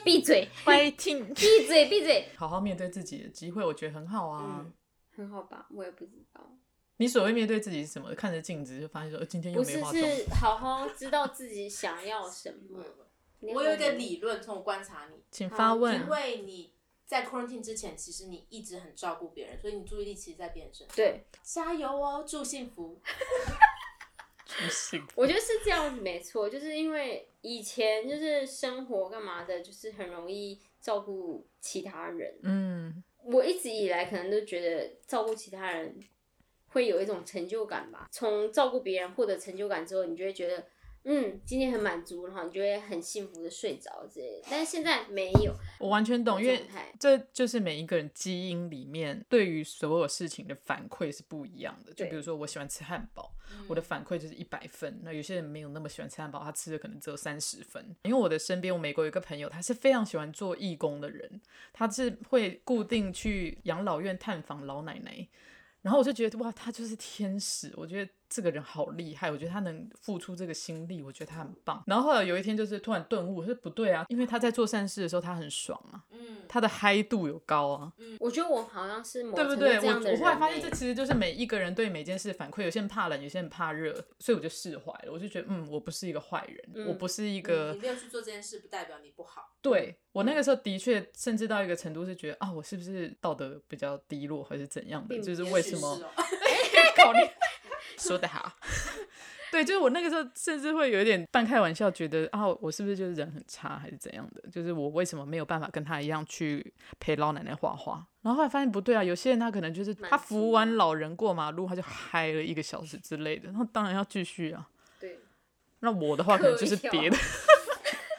[0.05, 4.73] 闭嘴，fighting， 闭嘴，闭嘴，好好面对自己的机会，我觉得很好啊，嗯，
[5.17, 5.67] 很好吧？
[5.71, 6.41] 我也不知道。
[7.01, 8.15] 你所谓面对自己是什么？
[8.15, 9.95] 看着镜子就发现说，今天又没化妆。
[9.95, 12.85] 不是，是好好知道自己想要什么。
[13.41, 15.99] 我有一个理论，从我观察你，请发问。
[15.99, 16.75] 因为你
[17.07, 20.95] 在 quarantine 之前，其实你一直很照顾别人，所以你注意力其实在别人身上。
[20.95, 23.01] 对，加油哦，祝幸福。
[24.45, 25.13] 祝幸福。
[25.15, 32.39] 我觉得是这样子，没错，就是因为以前就是生活干嘛的，就是很容易照顾其他人。
[32.43, 35.99] 嗯，我一直以来可能都觉得照顾其他人。
[36.71, 40.67] 会有一种成就感吧，从照顾别人获得成就感之后，你就会觉得，
[41.05, 44.49] 嗯，今天很满足，然后你就会很幸福的睡着之类的。
[44.51, 46.63] 但是现在没有，我完全懂，因为
[46.99, 51.93] 这就是每一个人基因里面对于所有事情的反馈是不一样的。
[51.95, 53.33] 就比如说，我喜欢吃汉堡，
[53.67, 55.01] 我的反馈就是一百分。
[55.03, 57.85] 那有些人没有那么喜欢吃汉堡，他吃的可能只有三十分。
[58.03, 61.41] 因为我的身边，我美国有一个朋友，他是非常喜欢做义工的人，
[61.73, 65.27] 他是会固定去养老院探访老奶奶。
[65.83, 67.73] 然后我就觉得哇，他就是天使。
[67.77, 71.83] 我觉得这个人好厉害，我觉得他能付出这个心力，我觉得他很棒。
[71.87, 77.93] 然后后来有一天就是突然顿悟，我说不对啊，因为他在做善事的时候他很爽啊，嗯，他的嗨度有高啊。
[77.99, 79.79] 嗯，我觉得我好像是某对不对？
[79.81, 85.13] 我我后来发现这其实就是每一个人对每件事反馈，有些人怕冷，有些人怕热，所以我就释怀了。
[85.13, 89.57] 我就觉得嗯，我不是一个坏人，嗯、我不是一个、嗯、你没有去做这件事，不代表你不好。
[89.63, 95.19] 对，我那个时候的确，甚至到一个程度是觉得啊，我是不是道德比较低落，还是怎样的？
[95.21, 95.89] 就是为什么？
[95.89, 96.11] 哦、
[96.97, 97.19] 考虑
[97.99, 98.53] 说得好，
[99.51, 104.49] 对，就是我那个时候甚至会有一点半开玩笑，觉得啊，我是不是就是人很差，还是怎样的？
[104.51, 108.07] 就是我为什么没有办法跟他一样去陪老奶奶画画？
[108.23, 114.69] 然后后来发现不对啊，有些人他可能就是他扶完老人过马路，他就嗨了一个小时之类的，然后当然要继续啊。
[115.01, 115.19] 对，
[115.81, 117.17] 那我的话可能就是别的。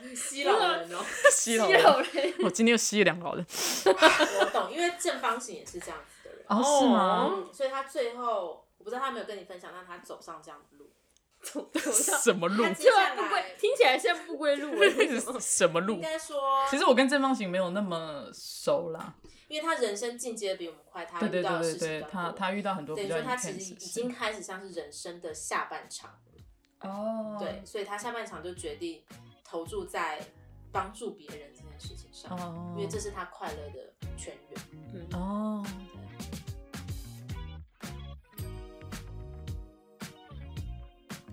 [0.16, 0.98] 吸老人哦，
[1.32, 3.46] 吸老人，我今天又吸了两个老人。
[4.42, 6.44] 我懂，因为正方形也是这样子的人。
[6.50, 7.50] 哦，是吗？
[7.54, 10.90] 所以他最后我不知道他有没有跟你分享，但他走上这样的路。
[11.54, 12.64] 走走什么路？
[12.74, 15.20] 接下来不归，听起来像不归路 欸。
[15.40, 15.96] 什么路？
[15.96, 19.16] 应该说，其实我跟正方形没有那么熟啦，
[19.48, 26.12] 因为他人生进阶比我们快，他遇到的事情对对对对，他他遇到很多比较等于说他其实已经开始像是人生的下半场。
[26.82, 29.04] 哦，对，所以他下半场就决定
[29.44, 30.20] 投注在
[30.72, 34.62] 帮助别人这件事情上，哦，因为这是他快乐的泉源。
[34.94, 35.66] 嗯，哦。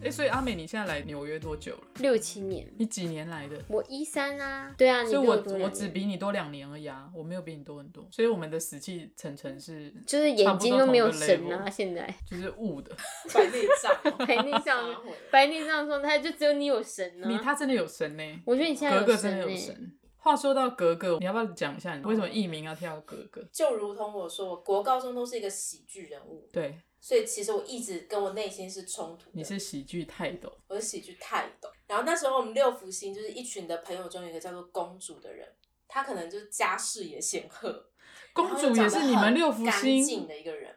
[0.01, 1.83] 哎、欸，所以阿美，你现在来纽约多久了？
[1.99, 2.73] 六七年。
[2.79, 3.61] 你几年来的？
[3.67, 4.73] 我一三啊。
[4.79, 8.07] 对啊，所以我我只比你多两年而已啊，我没有比你多很多。
[8.13, 12.97] 所以我们的死气沉沉是，就是眼睛都没有神啊，现在就是雾的。
[13.35, 14.97] 白内障，白内障，
[15.33, 17.31] 白内障状态就只有你有神呢、啊。
[17.31, 18.41] 你他真的有神呢、欸？
[18.45, 19.93] 我觉得你现在有神、欸、格格真的有神。
[20.19, 23.43] 话说到格格，你要不要讲一下你为什么艺名要跳格格？
[23.53, 26.49] 就如同我说，我国高中都是一个喜剧人物。
[26.53, 26.79] 对。
[27.01, 29.33] 所以其实我一直跟我内心是冲突的。
[29.33, 31.69] 你是喜剧泰斗，我是喜剧泰斗。
[31.87, 35.49] 然后那时候我们六福星就是一群的朋友中有一个叫做公主的人，
[35.87, 37.91] 她可能就是家世也显赫。
[38.33, 40.75] 公主也是你们六福星的一个人。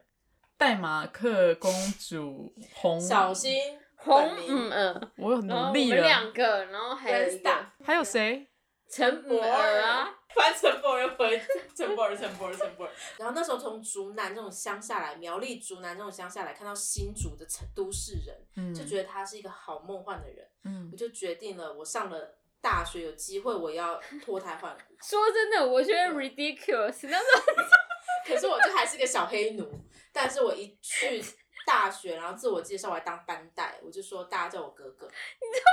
[0.58, 3.58] 戴马克公主红小心
[3.96, 4.16] 红
[4.48, 5.98] 嗯嗯，我很努力了。
[5.98, 8.48] 我们两个，然后还有一个还有谁？
[8.92, 10.18] 陈柏尔啊。
[10.34, 11.42] 翻陈柏尔又回
[11.76, 12.92] 陈柏尔，陈柏尔，陈柏尔。
[13.18, 24.96] 然后那时候从竹南这种乡下来，苗栗竹南这种乡下来看到新竹的城都市人，嗯，就觉得他是一个好梦幻的人，嗯，我就决定了，我上了大学有机会，我要脱胎换骨。
[25.04, 27.44] 说真的，我觉得 ridiculous，那时候，
[28.26, 29.70] 可是我就还是个小黑奴，
[30.14, 31.22] 但是我一去
[31.66, 35.06] 大学，然后自我介绍，我还当班带，我就说大家叫我哥哥，
[35.40, 35.66] 你知道。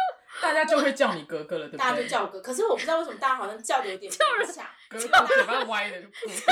[0.43, 1.79] 大家就会叫你哥哥了，对不对？
[1.79, 6.01] 大家就叫我哥，可是我不知道为什么大家好像叫的有点 叫人像格格嘴巴歪的，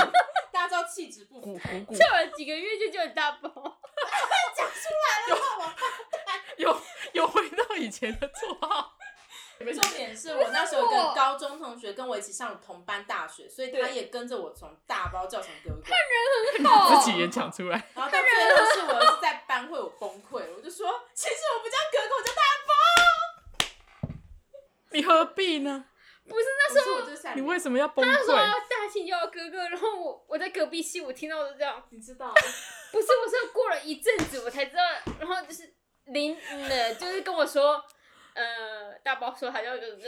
[0.50, 1.58] 大家知道气质不符，
[1.94, 3.48] 叫了几个月就叫你大宝，
[4.56, 5.72] 讲出来了，我
[6.56, 8.95] 有有回到以前的绰号。
[9.58, 15.80] 重点是我那时候有个高中同学跟我一起上同班大学，所以他也跟着我从大包叫成哥哥。
[15.82, 17.88] 看人很好， 自己也讲出来。
[17.94, 24.14] 然后到最后是我是在班会我崩溃，我就说其实我不叫哥哥，我叫大包。
[24.92, 25.86] 你何必呢？
[26.28, 28.16] 不是那时候，是你为什么要崩溃？
[28.16, 32.34] 他说要大庆叫我哥哥，然后我我在隔壁系，我听到的这样，你知道？
[32.90, 34.82] 不是，我是过了一阵子我才知道，
[35.20, 35.72] 然后就是
[36.06, 36.36] 林
[36.68, 37.80] 的，就是跟我说，
[38.36, 40.02] 呃，大包说他叫哥哥，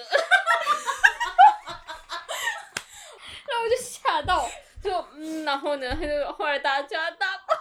[3.47, 4.47] 然后我就吓到，
[4.83, 7.55] 就嗯，然后呢，他就后来大家叫他大包，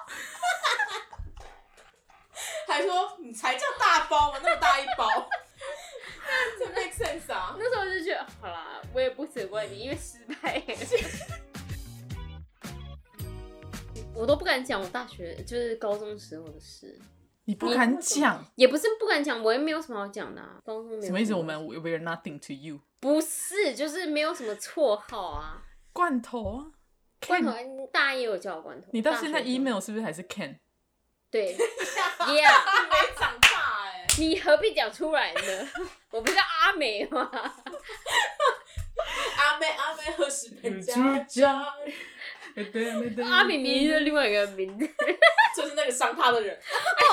[2.67, 4.39] 还说你才叫大包嘛？
[4.43, 5.30] 那么大一包。
[6.60, 7.56] 这 make sense 啊！
[7.58, 10.62] 那时候我就觉得，好啦，我也不责怪你，因为失败。
[14.13, 16.99] 我都不敢讲我大学就是高中时候的事。
[17.47, 18.43] 你不敢讲？
[18.55, 20.60] 也不是不敢讲，我也没有什么好讲的啊。
[20.65, 21.19] 高中什么。
[21.19, 21.33] 意思？
[21.33, 22.81] 我们 we are nothing to you？
[22.99, 25.62] 不是，就是没有什么绰号啊。
[25.93, 26.65] 罐头啊，
[27.25, 27.53] 罐头，
[27.91, 28.88] 大一有叫我罐头。
[28.91, 30.57] 你到现在 email 是不是还是 Ken？
[31.31, 31.55] 对，
[32.19, 34.05] Yeah，你没长大哎。
[34.19, 35.41] 你何必讲出来呢？
[36.12, 37.31] 我不叫阿美吗？
[39.38, 41.65] 阿美阿美何时变家？
[43.23, 44.87] 阿美明明是另外一个名字，
[45.55, 46.57] 就是那个伤他的人。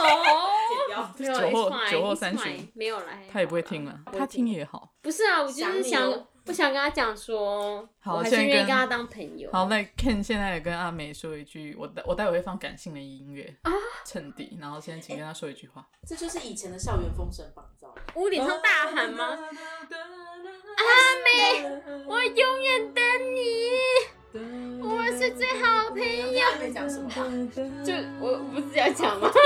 [0.03, 4.95] 哦，酒后酒后三巡没有来，他也不会听了，他听也好。
[5.03, 6.27] 不是啊，我就是想。
[6.47, 9.51] 不想跟他讲说，好，我还是愿意跟他当朋友。
[9.51, 13.73] 好，那 Ken 现在也跟阿美说一句，我待我待会会放感性的音乐啊，
[14.05, 15.89] 衬底，然后先请跟他说一句话。
[16.07, 18.03] 这就是以前的校园封神榜，你知道吗？
[18.17, 19.25] 屋顶上大喊吗？
[20.77, 20.85] 阿
[21.25, 21.65] 美，
[22.07, 23.03] 我永远等
[23.35, 23.71] 你，
[24.37, 26.41] 我们是最好的朋友。
[26.41, 27.23] 阿美讲什么话？
[27.85, 29.31] 就我不是要讲吗？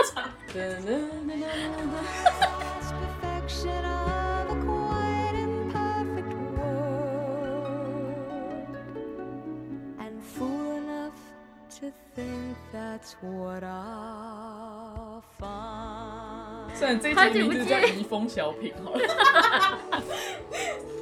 [16.74, 19.00] 虽然这一集名字叫“移风小品”好了，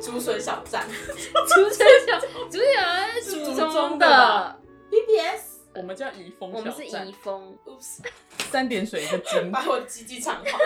[0.07, 4.57] 竹笋小站，竹笋小，竹笋是竹中的
[4.89, 7.99] BBS，我们叫移风小站，我们是移风，Oops，
[8.53, 10.59] 三点水一个金，把我鸡鸡藏好。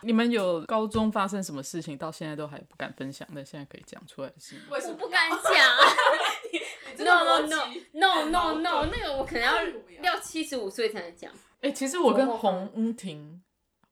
[0.00, 4.56] 你们有高中发生什么事情到现在都还不敢分享，但现在可以讲出来的事？
[4.70, 5.42] 为什么我不敢讲
[7.04, 11.30] ？No no no no no no，那个我可能要六七十五岁才能讲。
[11.60, 13.41] 哎、欸，其实我跟洪恩婷，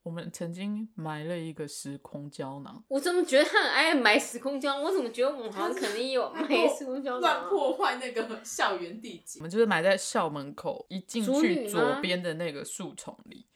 [0.03, 2.83] 我们曾经埋了一个时空胶囊。
[2.89, 4.83] 我怎么觉得他很爱埋时空胶囊？
[4.83, 7.21] 我怎么觉得我们好像肯定有埋时空胶囊？
[7.21, 9.41] 乱破坏那个校园地景。
[9.41, 13.47] 我们就是埋在校门口一进去左边的那个树丛里。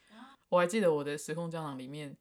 [0.51, 2.15] 我还记得我的时空胶囊里面，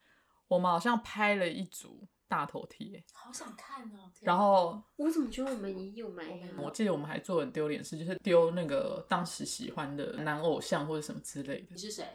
[0.48, 3.04] 我们好像拍了一组大头贴。
[3.12, 4.10] 好想看哦！
[4.22, 6.26] 然后我怎么觉得我们也有埋？
[6.58, 11.68] 我记得我们还做很丢脸事，就是丢那个当时喜欢的男偶像或者什么之类的。
[11.72, 12.06] 你是谁？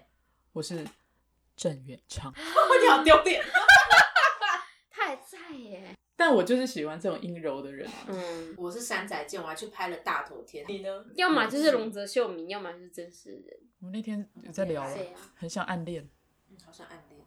[0.54, 0.84] 我是。
[1.58, 2.32] 郑元畅，
[2.80, 3.42] 你好丢脸，
[4.88, 5.96] 他还在耶。
[6.16, 7.88] 但我就是喜欢这种阴柔的人。
[8.06, 10.64] 嗯，我是山仔健，我还去拍了大头贴。
[10.68, 11.04] 你呢？
[11.16, 13.58] 要么就是龙泽秀明，要么就是真实人。
[13.80, 14.96] 我们那天有在聊了，
[15.34, 16.08] 很想暗恋。
[16.48, 17.20] 嗯，好想暗恋。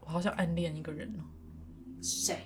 [0.00, 1.22] 我好想暗恋一个人哦。
[2.02, 2.36] 谁？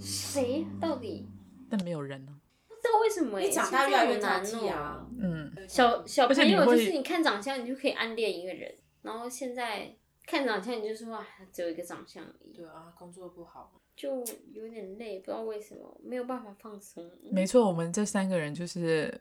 [0.00, 0.64] 谁？
[0.80, 1.28] 到底？
[1.68, 2.40] 但没有人呢。
[2.68, 3.40] 不知道为什么？
[3.40, 5.08] 你长大越来越难哦。
[5.20, 5.52] 嗯。
[5.68, 9.96] 小小朋友就是你看长相，你就可以暗恋一个人，然后现在。
[10.30, 12.52] 看长相，你就说啊，只有一个长相而已。
[12.52, 14.22] 对啊，工作不好，就
[14.52, 17.10] 有点累，不知道为什么没有办法放松。
[17.32, 19.18] 没错，我们这三个人就是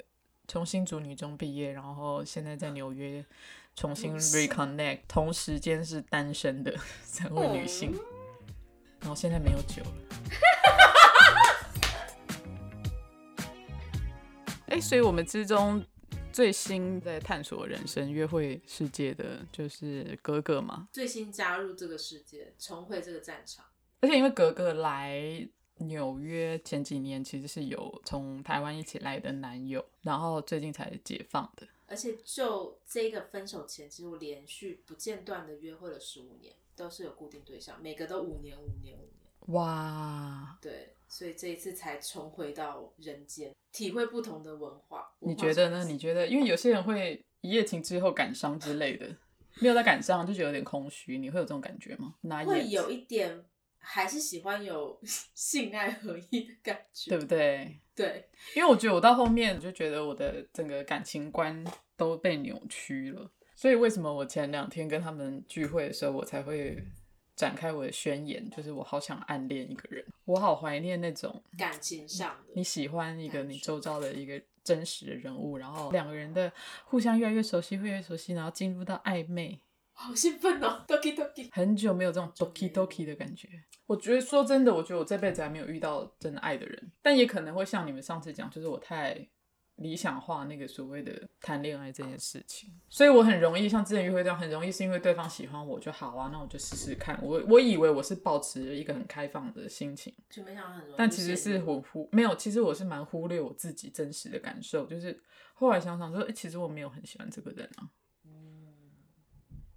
[0.49, 3.23] 从新竹女中毕业，然后现在在纽约
[3.73, 7.99] 重新 reconnect，同时间是单身的 三位女性，嗯、
[8.99, 9.93] 然后现在没有酒了。
[14.67, 15.81] 哎、欸，所以我们之中。
[16.37, 23.65] 最新在探索人生约会世界的就是格格嘛，最新加入这个世界，重回这个战场。
[24.01, 31.67] 而且因为格格来纽约前几年其实是有从台湾一起来的男友，然后最近才解放的。
[31.87, 39.55] 而且就这个分手前，其实我连续不间断的约会了十五年，都是有固定对象，每个都五年、五年、五年。
[39.55, 40.93] 哇，对。
[41.09, 45.07] 所以这一次才重回到人间，体会不同的文化。
[45.19, 45.85] 你觉得呢？
[45.85, 46.25] 你觉得？
[46.25, 49.05] 因为有些人会一夜情之后感伤之类的，
[49.59, 51.19] 没有在感伤就觉得有点空虚。
[51.19, 52.15] 你会有这种感觉吗？
[52.43, 53.45] 会有一点，
[53.77, 54.99] 还是喜欢有
[55.35, 57.79] 性爱合一的感觉，对不对？
[57.93, 61.63] 对，因为我觉得我到后面就觉得我的整个感情观
[61.95, 63.29] 都被扭曲了。
[63.55, 66.83] 所以为什么我前两天跟他们聚会的时候，我才会。
[67.37, 72.53] 展开我的宣言，就是我好想暗恋一个人，我好怀念那种感情上的。
[72.55, 76.51] 你喜欢一个你周遭的一个真实的人物，然后两个人的
[76.85, 79.61] 互相越来越熟悉，越来越熟悉，然后进入到暧昧，
[79.93, 83.47] 好兴奋哦，doki doki， 很久没有这种 doki doki 的感觉。
[83.85, 89.27] 我觉得说真的，我觉得我这辈子还没有遇到真的爱的人，但也可能会像你们上次讲，就是我太。
[89.77, 97.19] 理想化那个所谓的谈恋爱这件事情，所以我很容易像之前约会这样，很容易是因为对方喜欢我就好啊，那我就试试看。
[97.21, 104.85] 我我以为我是保持着一个很开放的心情，就没想到很容易，但其实是我忽没有，其实我是蛮忽略我自己真实的感受。
[104.87, 105.21] 就是
[105.53, 107.89] 后来想想说，欸，其实我没有很喜欢这个人啊。
[108.25, 108.73] 嗯，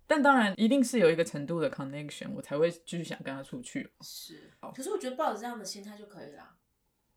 [0.07, 3.93] 但当然一定是有一个程度的 connection，我才会继续想跟他出去。
[4.01, 6.57] 是，可是我觉得抱着这样的心态就可以了。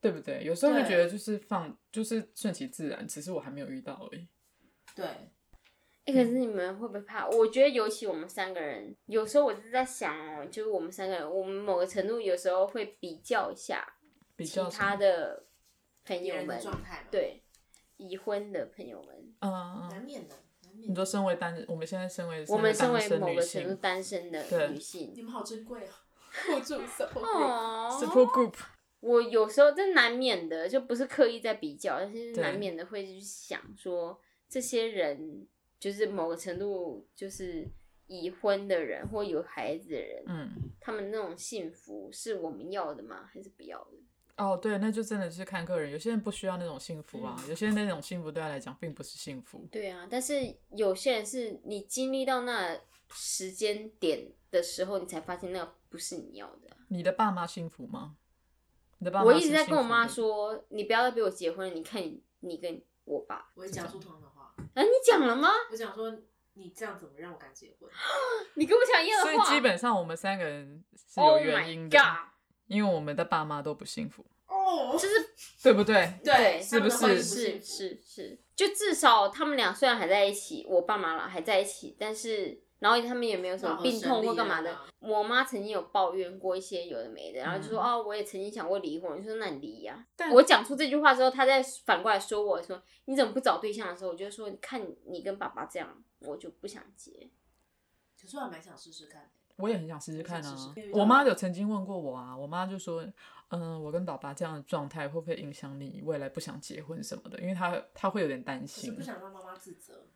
[0.04, 0.44] 对不对？
[0.44, 4.28] 有时候会觉得就是放，就是顺其自然，只是我还没有遇到而已。
[4.94, 5.06] 对。
[6.06, 7.26] 哎，可是你们会不会怕？
[7.30, 13.96] 我觉得尤其我们三个人，有时候我是在想哦，就是我们三个人，我们某个程度有时候会比较一下
[14.38, 15.46] 其他的
[16.04, 17.42] 朋友们状态，对，
[17.96, 20.36] 已婚的朋友们，嗯，难免的。
[20.86, 25.96] 你说身为单，我们现在身为我们身为某个程度单身的女性，你们好珍贵啊！
[26.48, 28.56] 互助 support group。
[29.04, 35.46] 我有时候真难免的，就不是刻意在比较，但是难免的会去想说，这些人
[35.78, 37.68] 就是某个程度就是
[38.08, 40.50] 已婚的人或有孩子的人，嗯，
[40.80, 43.30] 他们那种幸福是我们要的吗？
[43.30, 43.98] 还是不要的？
[44.38, 45.92] 哦，对，那就真的是看个人。
[45.92, 49.68] 有些人不需要那种幸福啊，嗯、有些人那种幸福对他来讲并不是幸福。
[49.70, 52.80] 对啊，但是有些人是你经历到那
[53.12, 56.76] 时间点的时候，你才发现那不是你要的。
[56.88, 58.16] 你的爸妈幸福吗？
[59.24, 61.74] 我一直在跟我妈说，你不要再逼我结婚了。
[61.74, 64.54] 你看你，你跟我爸，我讲出同样的话。
[64.74, 65.50] 哎、啊，你讲了吗？
[65.72, 66.12] 我讲说，
[66.54, 67.90] 你这样怎么让我敢结婚？
[68.56, 69.46] 你跟我讲一样的话。
[69.46, 72.08] 所以基本上我们三个人是有原因的，oh、
[72.68, 74.26] 因为我们的爸妈都不幸福。
[74.48, 75.16] 哦，就是
[75.62, 76.20] 对不对？
[76.24, 77.22] 对，是不是？
[77.22, 82.62] 是是是，就至少他们俩虽然还在一起，我爸妈了还在一起，但是。
[82.84, 84.78] 然后他们也没有什么病痛或干嘛的。
[85.00, 97.30] 我妈曾经有抱怨过一些有的没的，然后就说：“哦，我也曾经想过离婚。”我就说：“那你离呀。”我讲出这句话之后，她再反过来说我说：“你怎么不找对象的时候？”我就说：“你看你跟爸爸这样，我就不想结。”
[98.22, 99.32] 可是我还蛮想试试看。
[99.56, 100.74] 我也很想试试看啊！
[100.94, 103.06] 我妈有曾经问过我啊，我妈就说
[103.50, 107.40] ：“嗯，我跟爸爸这样的状态会不会影响你未来不想结婚什么的？
[107.40, 110.08] 因为她她会有点担心，不想让妈妈自责。”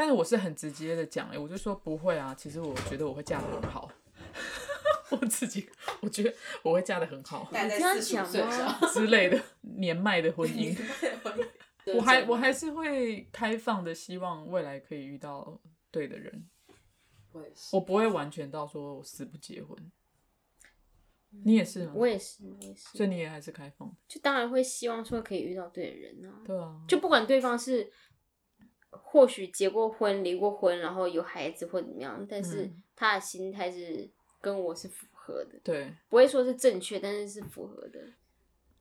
[0.00, 3.86] 但是我是很直接的讲，哎，我就说不会啊，其实我觉得我会嫁得很好。
[5.10, 5.68] 我自己
[6.00, 8.42] 我觉得我会嫁得很好，大概在四十五岁
[8.94, 10.74] 之类的年迈的婚姻。
[11.94, 16.48] 我还我还是会开放的，希望未来可以遇到对的人。
[17.32, 19.76] 我也是，我不会完全到说我死不结婚。
[21.44, 21.92] 你也是吗？
[21.94, 22.96] 我也是，我也是。
[22.96, 23.94] 所以你也还是开放的？
[24.08, 26.40] 就当然会希望说可以遇到对的人啊。
[26.46, 26.80] 对啊。
[26.88, 27.92] 就不管对方是
[28.90, 34.08] 或许结过婚、离过婚，然后有孩子或怎么样，但是他的心态是
[34.40, 35.58] 跟我是符合的。
[35.62, 35.92] 对。
[36.08, 38.00] 不会说是正确，但是是符合的。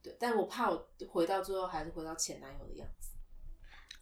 [0.02, 3.10] 对，但我怕我回到最后还是回到前男友的样子。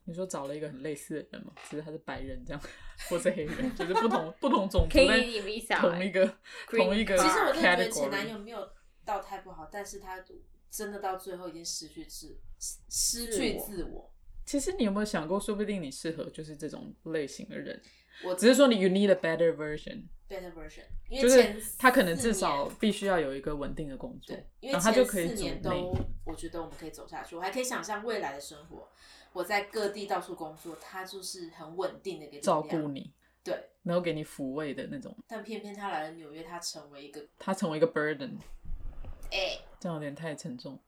[0.05, 1.51] 你说找了一个很类似的人吗？
[1.69, 2.61] 只是他是白人这样，
[3.09, 6.37] 或是黑人，就是不同不同种族同一个
[6.69, 7.17] 同一个。
[7.17, 8.69] 其实我真的觉得前男友没有
[9.03, 10.23] 到太不好，但是他
[10.69, 12.39] 真的到最后已经失去自
[12.89, 14.09] 失去自我。
[14.47, 17.79] 其实你有没有想过，说不定你适合就是这种类型的人？
[18.23, 20.05] 我只是说你 you need a better version。
[20.29, 25.95] Better version，因为就是他可能至少必须要有一个稳定的工作，因为前四年都
[26.25, 28.89] 我觉得我们可以走下去，我还可以想象未来的生活。
[29.33, 35.15] 我在各地到处工作，他就是很稳定的给照顾你，对，能够给你抚慰的那种。
[35.27, 38.37] 但偏偏他来了纽约，他成为一个，他成为一个 burden，
[39.31, 40.86] 哎、欸，这样有点太沉重了。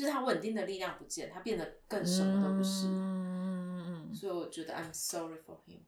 [0.00, 2.86] 就是他稳定的力量不见，他变得更什么都不是。
[2.86, 5.80] 嗯，所以我觉得 I'm sorry for him，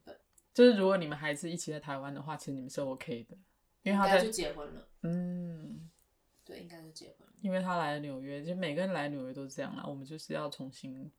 [0.52, 3.34] 就是如果你们还是一起在台湾的话，其实你们是 OK 的，
[3.84, 4.86] 因为他就结婚了。
[5.00, 5.88] 嗯，
[6.44, 7.32] 对，应该是结婚了。
[7.40, 9.82] 因为他来了纽约，就每个人来纽约都是这样啦。
[9.86, 11.10] 我们就是要重新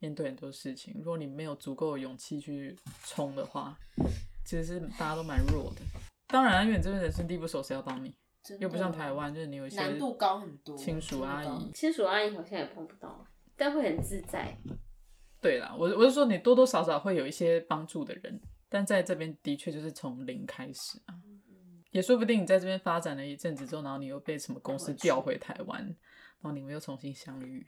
[0.00, 0.92] 面对很多事情。
[0.98, 3.74] 如果你没有足够的勇气去冲的话，
[4.44, 5.80] 其实是大家都蛮弱的。
[6.26, 8.14] 当然，因为你这边人生地不熟，谁要帮你？
[8.60, 10.76] 又不像台湾，就是你有一些难度高很多。
[10.76, 13.26] 亲属阿姨，亲属阿姨好像也碰不到，
[13.56, 14.56] 但会很自在。
[15.40, 18.40] 对啦，我我是说，你多多少少会有一些帮助的人。
[18.68, 21.14] 但在这边的确就是从零开始啊，
[21.92, 27.64] 也说不定你在这边发展了一阵子之后，然后你又被什么公司调回台湾，然后你们又重新相遇，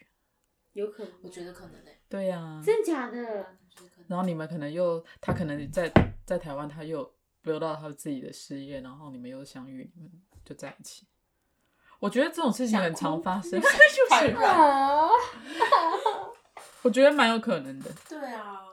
[0.72, 2.00] 有可能，我觉得可能诶。
[2.08, 3.46] 对呀，真假的？
[4.08, 5.90] 然后你们可能又，他可能在
[6.26, 7.08] 在台湾，他又
[7.44, 10.10] 得到他自己的事业，然后你们又相遇，你们
[10.48, 11.06] 就在一起。
[11.98, 14.36] 我觉得这种事情很常发生， 就是，
[16.82, 17.90] 我觉得蛮有可能的。
[18.08, 18.64] 对啊。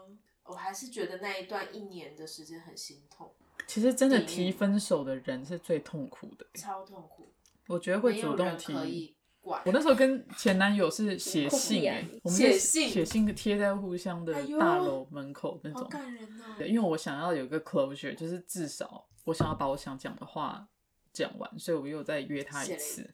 [0.47, 3.33] 我还是觉得那一段一年的时间很心痛。
[3.65, 7.33] 其实真的提分手的人是最痛苦的，超痛苦。
[7.67, 9.15] 我觉得会主动提。
[9.41, 15.81] 我那时候跟前男友是写信，哎，我们写信写信贴在互相的大楼门口那种。
[15.81, 16.43] 好感人哦。
[16.59, 20.67] 对，因为我想要有一个 closure，就是至少我想要把我想讲的话
[21.15, 23.09] 讲完，所以我又再约他一次。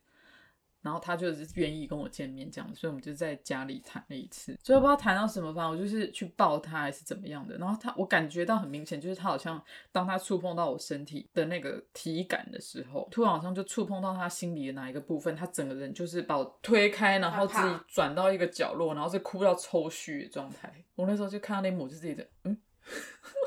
[0.84, 4.58] 然后他就是愿意跟我见面这样，所以我们就在家里谈了一次。
[4.64, 7.56] 最后不知道谈到什么方，我就是去抱他还是怎么样的。
[7.60, 20.84] 然后他，我感觉到很明显，就是他好像当他触碰到我身体的那个体感的时候，突然好像就触碰到他心里的哪一个部分，他整个人就是把我推开，然后自己转到一个角落，然后是哭到抽搐的状态。
[20.96, 22.58] 我那时候就看到那一幕，就自己的嗯，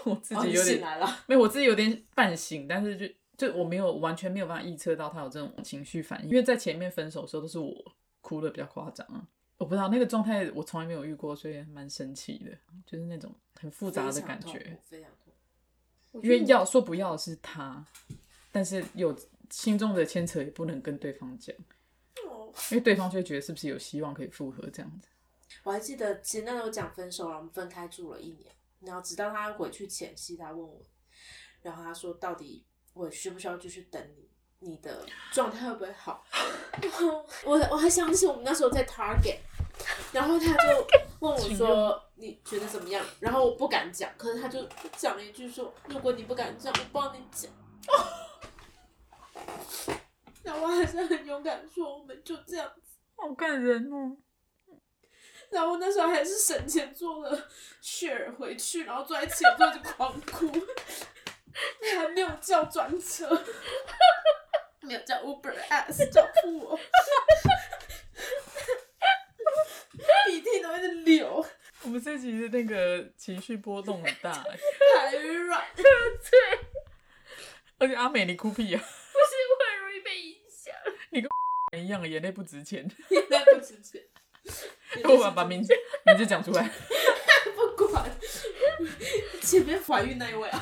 [0.05, 3.13] 我自己有点、哦、没有，我自己有点半醒，但是就。
[3.37, 7.74] 就我没有完全没有办法预测到他有这种情绪反应，因为在前面分手的时候都是我
[8.20, 9.26] 哭的比较夸张啊，
[9.59, 12.57] 我不知道那个状态我从来没有遇过，所以蛮神奇的，
[12.87, 14.78] 就是那种很复杂的感觉。
[14.85, 15.32] 非常痛
[16.12, 17.85] 苦，因为要说不要是他，
[18.53, 19.16] 但是有
[19.51, 21.55] 心中的牵扯也不能跟对方讲，
[22.70, 25.09] 因为对方就会觉得是不是有希望可以复合这样子。
[25.64, 30.80] 我还记得，其实那时候讲分手了，我们分开住了一年，然后直到他回去前夕，他问我，
[31.62, 32.64] 然后他说到底。
[32.95, 34.25] 我需不需要继续等你？
[34.61, 36.25] 你的状态会不会好？
[36.81, 39.41] 然 后我我还想起我们那时候在 Target，
[40.11, 40.87] 然后他就
[41.21, 44.67] 问我说：“你觉得怎么样？”然后我不敢讲，可是他就
[44.97, 47.53] 讲了一句说：“如果你不敢讲，我帮你讲。
[50.43, 54.17] ”然后我还是很勇敢说：“我们就这样子。”好感人哦。
[55.53, 57.49] 然后那时候还是省钱坐了
[57.83, 60.51] share 回去，然后坐在前座就狂哭。
[61.97, 63.29] 还没有叫专车，
[64.81, 66.77] 没有叫 Uber S 照顾我，
[70.27, 71.47] 鼻涕都一直流。
[71.83, 75.85] 我们这集的那个情绪波动很大，太软， 对。
[77.79, 78.79] 而且阿美，你哭屁、啊？
[78.81, 80.75] 不是，我很容易被影响。
[81.11, 81.29] 你跟
[81.85, 82.91] 一样，眼泪不值钱。
[83.11, 84.03] 眼泪不值钱。
[85.05, 85.75] 我把把名字
[86.07, 86.71] 名字讲出来。
[87.55, 88.11] 不管。
[89.43, 90.61] 前面怀孕那一位啊。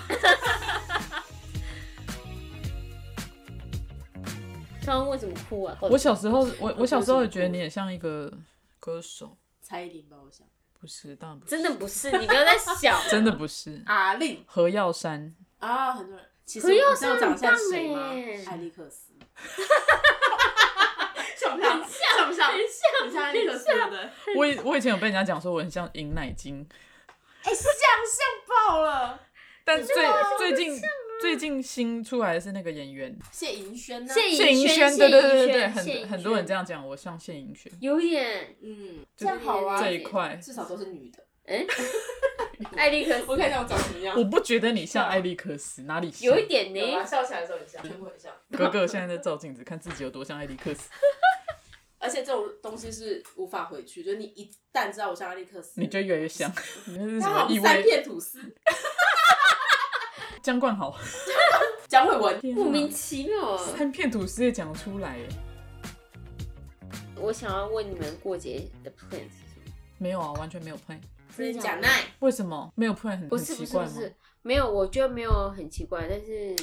[4.85, 5.77] 刚刚为什么哭啊？
[5.81, 8.33] 我小时候，我我小时候也觉得你也像一个
[8.81, 10.17] 歌手，蔡依林吧？
[10.25, 10.47] 我想
[10.79, 13.83] 不是，当然不是，真的不是，你不要在想， 真的不是。
[13.87, 18.11] 阿令，何耀珊啊，很多人，其实你知道很长得像谁吗？
[18.51, 19.13] 艾利克斯。
[21.37, 21.81] 像不像？
[22.17, 22.53] 像不像？
[22.53, 24.11] 很像很像艾利克斯的？
[24.37, 26.67] 我以我以前有被人家讲说我很像尹乃菁，
[27.43, 29.21] 哎，像像爆了！
[29.65, 29.95] 但最
[30.39, 30.81] 最近
[31.23, 34.13] 最近新出来的是那个演员谢盈萱呢？
[34.13, 41.25] 谢谢盈萱萱，对对对对对，很很多人这样讲我像谢盈萱，有点，嗯，就这样好啊，这一块，至少都是女的。
[41.45, 41.65] 哎，
[42.77, 44.19] 艾利克斯，我看一下我长什么样。
[44.19, 46.29] 我不觉得你像艾利克斯，哪里像？
[46.29, 48.33] 有一点呢，笑起来的时候很像，全部很像。
[48.51, 50.91] 哥哥现在在照镜子，看自己有多像艾利克斯。
[52.01, 56.53] 而且这种东西是无法回去，就是你一旦知道我像艾利克斯，你就越来越像。
[56.87, 57.81] 你那是什么意好三？
[57.81, 58.41] 片吐司，
[60.43, 60.97] 江冠豪，
[61.87, 62.41] 江慧文。
[62.55, 63.59] 莫名其妙啊！
[63.77, 65.29] 三片吐司也讲出来耶。
[67.17, 69.73] 我想要问你们过节的 plan 是什么？
[69.99, 70.99] 没有啊，完全没有 plan。
[71.37, 71.89] 真的假奈？
[72.19, 73.89] 为什么没有 plan 很不是很奇怪吗？
[73.89, 76.57] 不是不是，没有，我觉得没有很奇怪，但是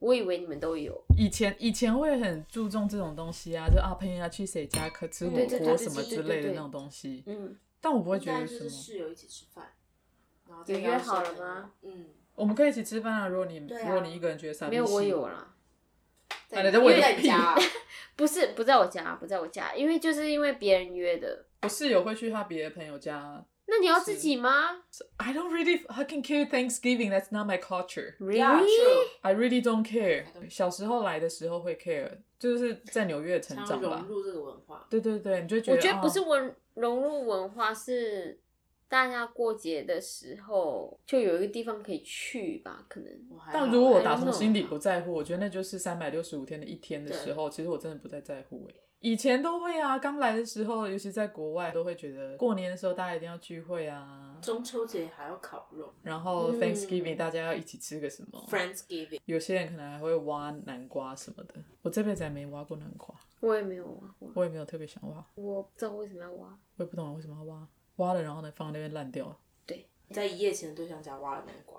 [0.00, 1.00] 我以为你们都有。
[1.16, 7.22] 以前以前会很注重这种东西啊，就啊朋友要去谁家可吃火锅什么之类的那种东西。
[7.26, 8.68] 嗯，但我不会觉得什么。
[8.68, 9.68] 室友一起吃饭，
[10.48, 11.70] 然后有约好了吗？
[11.82, 15.48] 嗯，我们可以一起吃饭啊，如果你对啊如果你一个人觉得傻逼没有，我有啦。
[16.50, 17.56] 啊你在问因为在你家啊，
[18.14, 21.46] 不是不在我家，不在我家，因为就是因为别人约的。
[21.62, 23.44] 我室友会去他别的朋友家。
[23.66, 24.82] 那你要自己吗
[25.16, 27.10] I don't really fucking care Thanksgiving.
[27.10, 28.16] That's not my culture.
[28.18, 30.24] Yeah,？Really？true I really don't care.
[30.24, 34.16] I don't- 小时候来的时候会 care，就是在纽约成想要长吧融。
[34.18, 34.86] 入这个文化。
[34.90, 38.38] 对对对，你就觉得我觉得不是哦文融入文化，是
[38.92, 42.84] 大家过节的时候就有一个地方可以去吧？
[42.90, 48.74] 可能我还但如果我哎打从心底不在乎，我觉得那就是三百六十五天的一天的时候，其实我真的不再在乎哎。
[49.00, 61.54] 以前都会啊，刚来的时候，尤其在国外，都会觉得过年的时候大家一定要聚会啊，中秋节还要烤肉然后嗯 Thanksgiving 大家要一起吃个什么，，Friendsgiving，有些人可能还会挖南瓜什么的。
[61.80, 66.58] 我这辈子还没挖过南瓜，我也没有挖过，我也没有特别想挖，我不知道为什么要挖。
[66.76, 67.66] 我也不懂为什么要挖，
[67.96, 69.36] 挖了然后呢放在那边烂掉了。
[69.66, 71.78] 对，在一夜情的对象家挖了南瓜，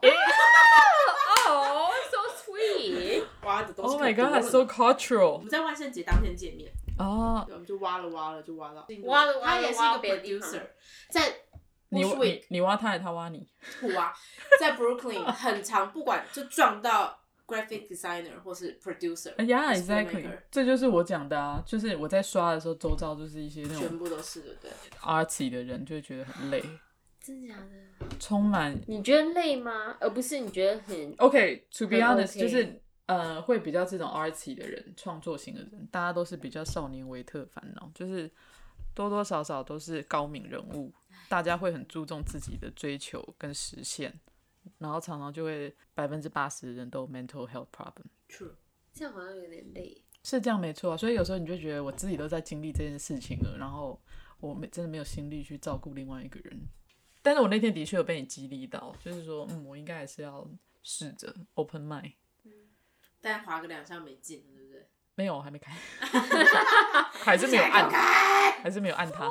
[1.49, 3.23] 哦、so sweet。
[3.43, 5.33] 挖的东西 Oh my god that's so cultural！
[5.33, 10.61] 我们在万圣节当天见面，哦，对，我们就挖了挖了就挖到，挖了挖了他也是一个 producer，
[11.09, 11.35] 在
[11.89, 13.47] 你你你挖他还是他挖你？
[13.79, 14.13] 土啊，
[14.59, 24.71] 在 Brooklyn 很长，不管就撞到 graphic designer 或是 producer，哎呀 or，exactly，filmmaker 这就是我讲的啊，就是我在刷的时候，周遭就是一些那种全部都是的，对。
[25.01, 26.63] artsy 的人，就会觉得很累，
[27.19, 28.07] 真的假的？
[28.19, 28.79] 充满。
[28.87, 29.95] 你觉得累吗？
[29.99, 38.31] 而不是你觉得很 OK，to、be honest，、OK 就是呃，会比较这种 artsy 的人，创作型的人，大家都是比较少年维特烦恼，就是
[38.93, 40.93] 多多少少都是高敏人物，
[41.27, 44.17] 大家会很注重自己的追求跟实现，
[44.77, 48.05] 然后常常就会百分之八十的人都有 mental health problem。
[48.29, 48.51] True，
[48.93, 50.03] 这样好像有点累。
[50.23, 54.01] 是这样没错啊，所以有时候你就觉得我自己都在经历这件事情了，然后
[54.39, 56.57] 我没真的没有心力去照顾另外一个人。
[57.21, 60.49] 但是我那天的确有被你激励到，就是说，嗯，我应该还是要
[60.81, 62.13] 试着 open mind。
[63.21, 64.87] 但划个两下没进，对不对？
[65.15, 65.71] 没有，我 还没开，
[67.11, 67.89] 还是没有按，
[68.61, 69.29] 还是没有按它。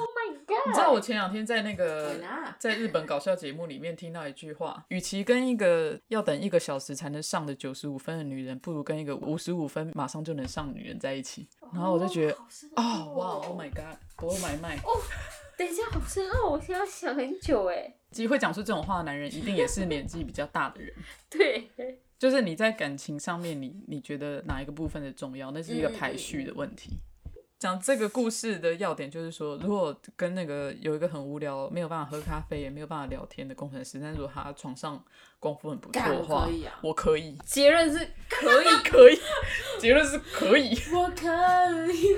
[0.65, 0.69] Oh my！
[0.69, 2.17] 你知道我前两天在那个
[2.59, 11.49] 在日本搞笑节目里面听到一句话，与其跟一个要等一个小时才能上的九十五分的女人，不如跟一个五十五分马上就能上的女人在一起。
[11.73, 14.81] 然后我就觉得，哦，奥哇，Oh my God，Oh my mind。
[15.57, 17.95] 等一下，好深奥，我现在要想很久哎。
[18.11, 20.93] 其实会讲出这种话的男人，一定也是年纪比较大的人。
[21.31, 21.71] 对，
[22.19, 25.51] 就是你在感情上面你，你你觉得哪一个部分的重要？
[25.51, 26.99] 那是一个排序的问题。
[27.63, 35.01] 讲这个故事的要点就是说，如果跟那个有一个很无聊、没有办法喝咖啡、也没有办法聊天的工程师，但如果他床上
[35.39, 37.99] 功夫很不错的干话，我可以啊我可以，结论是
[38.29, 38.67] 可以。
[38.83, 39.17] 可以，
[39.79, 40.77] 结论是可以。
[40.93, 42.17] 我可以。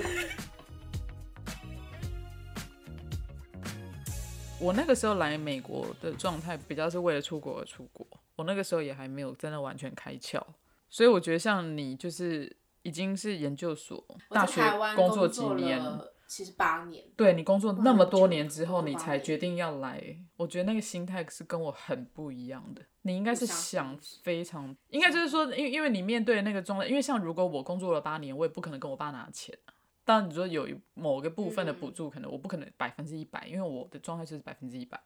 [4.59, 10.43] 我那个时候来美国的状态比较是为了出国而出国，我那个时候也还没有真的完全开窍，
[10.89, 12.51] 所以我觉得像你就是
[12.85, 14.63] 已经是研究所、大学
[14.95, 20.03] 工作作几年，了其实八年，对你工作那么多年之后，你才决定要来，
[20.37, 22.83] 我觉得那个心态是跟我很不一样的。
[23.03, 29.75] 你应该是想非常，应该就是说，因为因为你面对的那个状态，因为像如果我工作了八年，我也不可能跟我爸拿钱啊。
[30.05, 35.01] 但你说有某个部分的补助，可能我不可能百分之一百，因为我的状态就是百分之一百，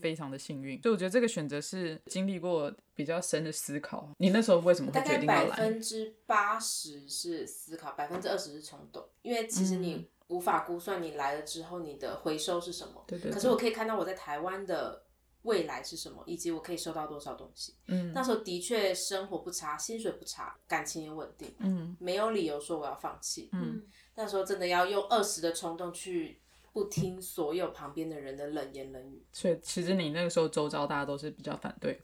[0.00, 0.80] 非常的幸运。
[0.82, 4.08] 所以我觉得这个选择是经历过比较深的思考。
[4.18, 5.48] 你那时候为什么会决定要来？
[5.48, 13.04] 百分之八十是思考，百分之二十是冲动，因为其实你无法估算你来了之后你的回收是什么。
[13.06, 15.04] 对对对可是我可以看到我在台湾的
[15.42, 17.74] 未来是什么，以及我可以收到多少东西。
[17.88, 21.52] 嗯，那时候的确生活不差，薪水不差，感情也稳定。
[21.58, 23.48] 嗯，没有理由说我要放弃。
[23.52, 23.82] 嗯，
[24.14, 26.40] 那时候真的要用二十的冲动去
[26.72, 29.24] 不听所有旁边的人的冷言冷语。
[29.32, 32.00] 所以其实你那个时候周遭大家都是比较反对，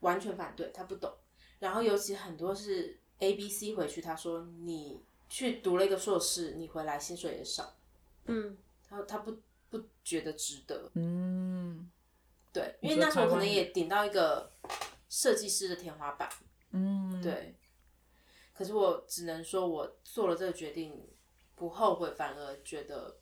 [0.00, 1.12] 完全反对，他不懂。
[1.58, 7.76] 然后尤其很多是 A、B、C 回去，他说你去读了一个硕士，你回来薪水也少。
[8.26, 8.56] 嗯，
[8.88, 9.36] 他他不
[9.68, 10.90] 不觉得值得。
[10.94, 11.90] 嗯。
[12.52, 14.52] 对，因为那时候可能也顶到一个
[15.08, 16.28] 设计师的天花板，
[16.72, 17.54] 嗯，对。
[18.52, 21.00] 可是我只能说，我做了这个决定，
[21.54, 23.19] 不后悔，反而觉得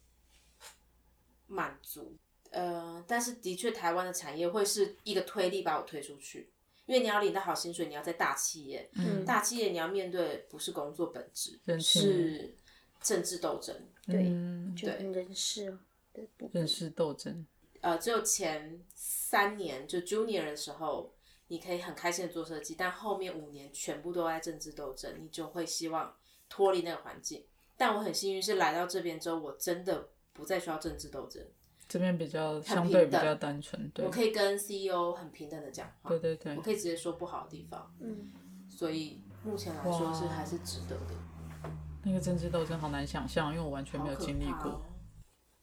[1.49, 2.17] 满足。
[2.51, 6.49] 呃，但是的确，台湾的产业会是一个推力把我推出去，
[6.87, 12.55] 因为你要领到好薪水，你要在大企业，嗯，大企业你要面对不是工作本质，是
[13.03, 13.77] 政治斗争，
[14.07, 15.77] 对，嗯、就人事
[16.15, 17.47] 的人事斗争。
[17.81, 21.13] 呃，只有前三年就 junior 的时候，
[21.49, 26.17] 你可以很开心的做设计，但后面五年全部都在政治斗争，你就会希望
[26.49, 27.45] 脱离那个环境。
[27.77, 30.09] 但我很幸运是来到这边之后，我真的
[30.39, 31.45] 不再需要政治斗争，
[31.89, 38.31] 这边比较相对比较单纯，对，我可以跟 CEO 很平等的讲话，对对对，我可以直接说不好的地方，嗯，
[38.71, 41.71] 所以目前来说是还是值得的。
[42.05, 44.81] 那个政治斗争好难想象，因为我完全没有经历过。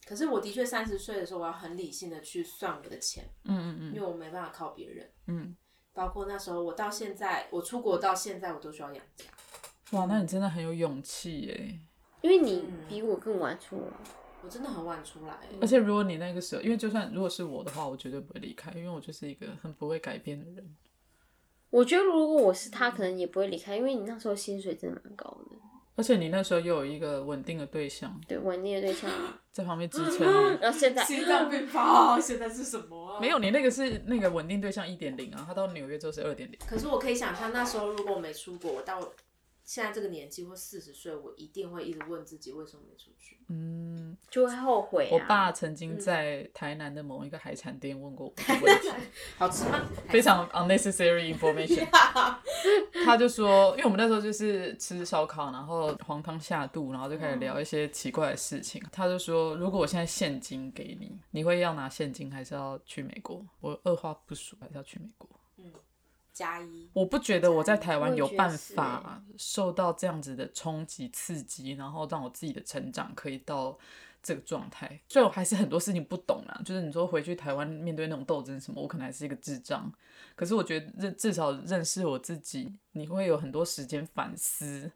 [0.05, 5.55] 可是我的确三十岁的时候，我要很理性的去算我的钱，嗯嗯嗯，因为我没办法靠别人，嗯，
[5.93, 9.25] 包括那时候我到现在，我出国到现在，我都需要养家。
[9.97, 11.79] 哇，那你真的很有勇气耶！
[12.21, 13.93] 因为你比我更晚出来，
[14.45, 15.39] 我真的很晚出来。
[15.59, 20.75] 而且如果你那个时候，因为就算如果是我的话，我绝对不会离开，因为我就是一个很不会改变的人。
[21.71, 25.57] 我觉得如果我是他，可能也不会离开，因为你那时候薪水真的蛮高的。
[25.97, 29.09] 而且你那时候又有一个稳定的对象，对，稳定的对象
[29.51, 30.57] 在旁边支撑你。
[30.61, 33.19] 然后现在心脏病发，现在是什么啊？
[33.21, 36.59] 没有，你那个是那个稳定对象一点零啊，他到纽约之后是二点零。
[36.67, 38.99] 可是我可以想象，那时候如果我没出国，我到
[39.65, 43.35] 现在这个年纪或四十岁，我一定会一直问自己为什么没出去。
[43.47, 45.09] 嗯，就会后悔、啊。
[45.11, 48.89] 我爸曾经在台南的某一个海产店问过我这个问题，
[49.37, 49.83] 好吃吗？
[50.09, 51.87] 非常 unnecessary information。
[53.05, 58.81] 他就说，因为我们那时候就是吃烧烤，然后黄汤下肚，然后就开始聊一些奇怪的事情。
[58.91, 63.43] 他就说，如果我现在现金给你，你会要拿现金还是要去美国？
[63.61, 65.29] 我二话不说，还是要去美国。
[66.35, 66.89] 嗯，加一。
[66.93, 73.77] 我不觉得我在台湾有办法受到这样子的冲击刺激，然后让我自己的成长可以到
[74.21, 74.99] 这个状态。
[75.07, 79.91] 虽然我还是很多事情不懂啦，就是你说回去台湾面对那种斗争什么，我可能还是一个智障。
[80.35, 84.91] 可是我觉得至少认识我自己，你会有很多时间反思。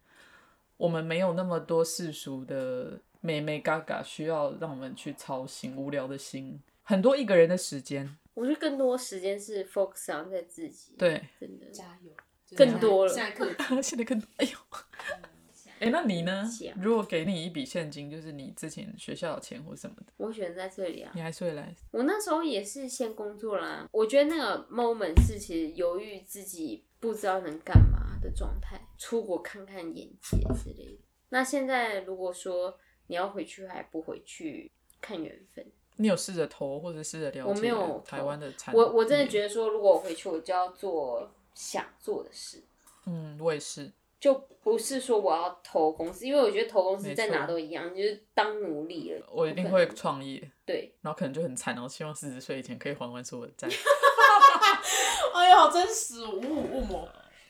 [0.77, 8.17] 我们没有那么多世俗的美美嘎嘎需要让我们去操心，无聊的心，很多一个人的时间。
[8.39, 10.95] 我觉得更多时间是 focus on 在自己。
[10.97, 12.11] 对，真的加油，
[12.55, 13.13] 更多了。
[13.13, 14.27] 现在 更现在更多。
[14.37, 14.57] 哎呦，
[15.79, 16.49] 哎、欸，那你呢？
[16.81, 21.11] 如果给你一笔现金，就是你之前学校的钱或什么的，我选在这里啊。
[21.13, 21.75] 你还是会来？
[21.91, 23.85] 我那时候也是先工作啦。
[23.91, 30.99] 我觉得那个 moment 是其实犹豫自己不知道能干嘛的状态，出国看看眼界之类的。
[31.27, 34.71] 那现在如果说你要回去还不回去，
[35.01, 35.65] 看缘分。
[36.01, 37.49] 你有试着投或者试着了解？
[37.49, 38.73] 我没有台湾的产。
[38.73, 42.63] 我我真的觉得说，如果我回去，我就要做想做的事。
[43.05, 43.91] 嗯，我也是。
[44.17, 44.33] 就
[44.63, 49.25] 不是说我要投公司，因为我觉得投公司在哪都一样，就是当奴隶了。
[49.29, 50.49] 我一定会创业。
[50.65, 50.93] 对。
[51.01, 53.67] 然后可能就很惨，然后希望四十岁以前可以还完所有的债。
[55.35, 57.07] 哎呀，好真实，无无魔。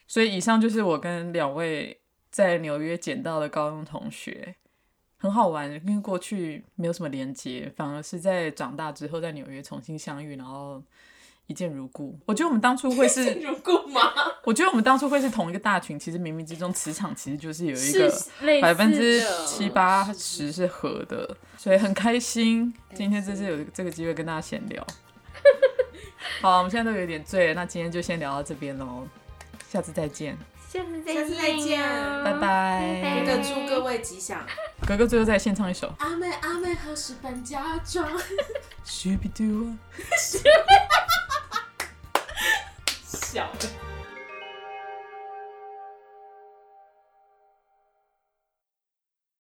[0.07, 4.55] 所以以上就是我跟两位在纽约捡到的高中同学。
[5.19, 10.81] 很好玩，因为过去没有什么连接，反而是在长大之后在纽约重新相遇，然后
[11.47, 12.17] 一见如故。
[12.25, 13.99] 我觉得我们当初会是如故吗？
[14.45, 18.09] 我觉得我们当初会是同一个大群，其实冥冥之中磁场其实就是有一个
[18.61, 24.87] 百分之七八十是合的，所以很开心今天这次有这个机会跟大家闲聊。
[26.41, 29.05] 好，我们现在都有点醉了，那今天就先聊到这边喽，
[29.67, 30.37] 下次再见。
[30.71, 31.81] 下次再见，再见，
[32.23, 33.25] 拜拜。
[33.25, 34.45] 哥哥祝各位吉祥。
[34.85, 35.91] 哥哥最后再献唱一首。
[35.97, 38.07] 阿妹阿妹何时搬家装？
[38.83, 39.73] 许比杜啊。
[43.07, 43.49] 笑。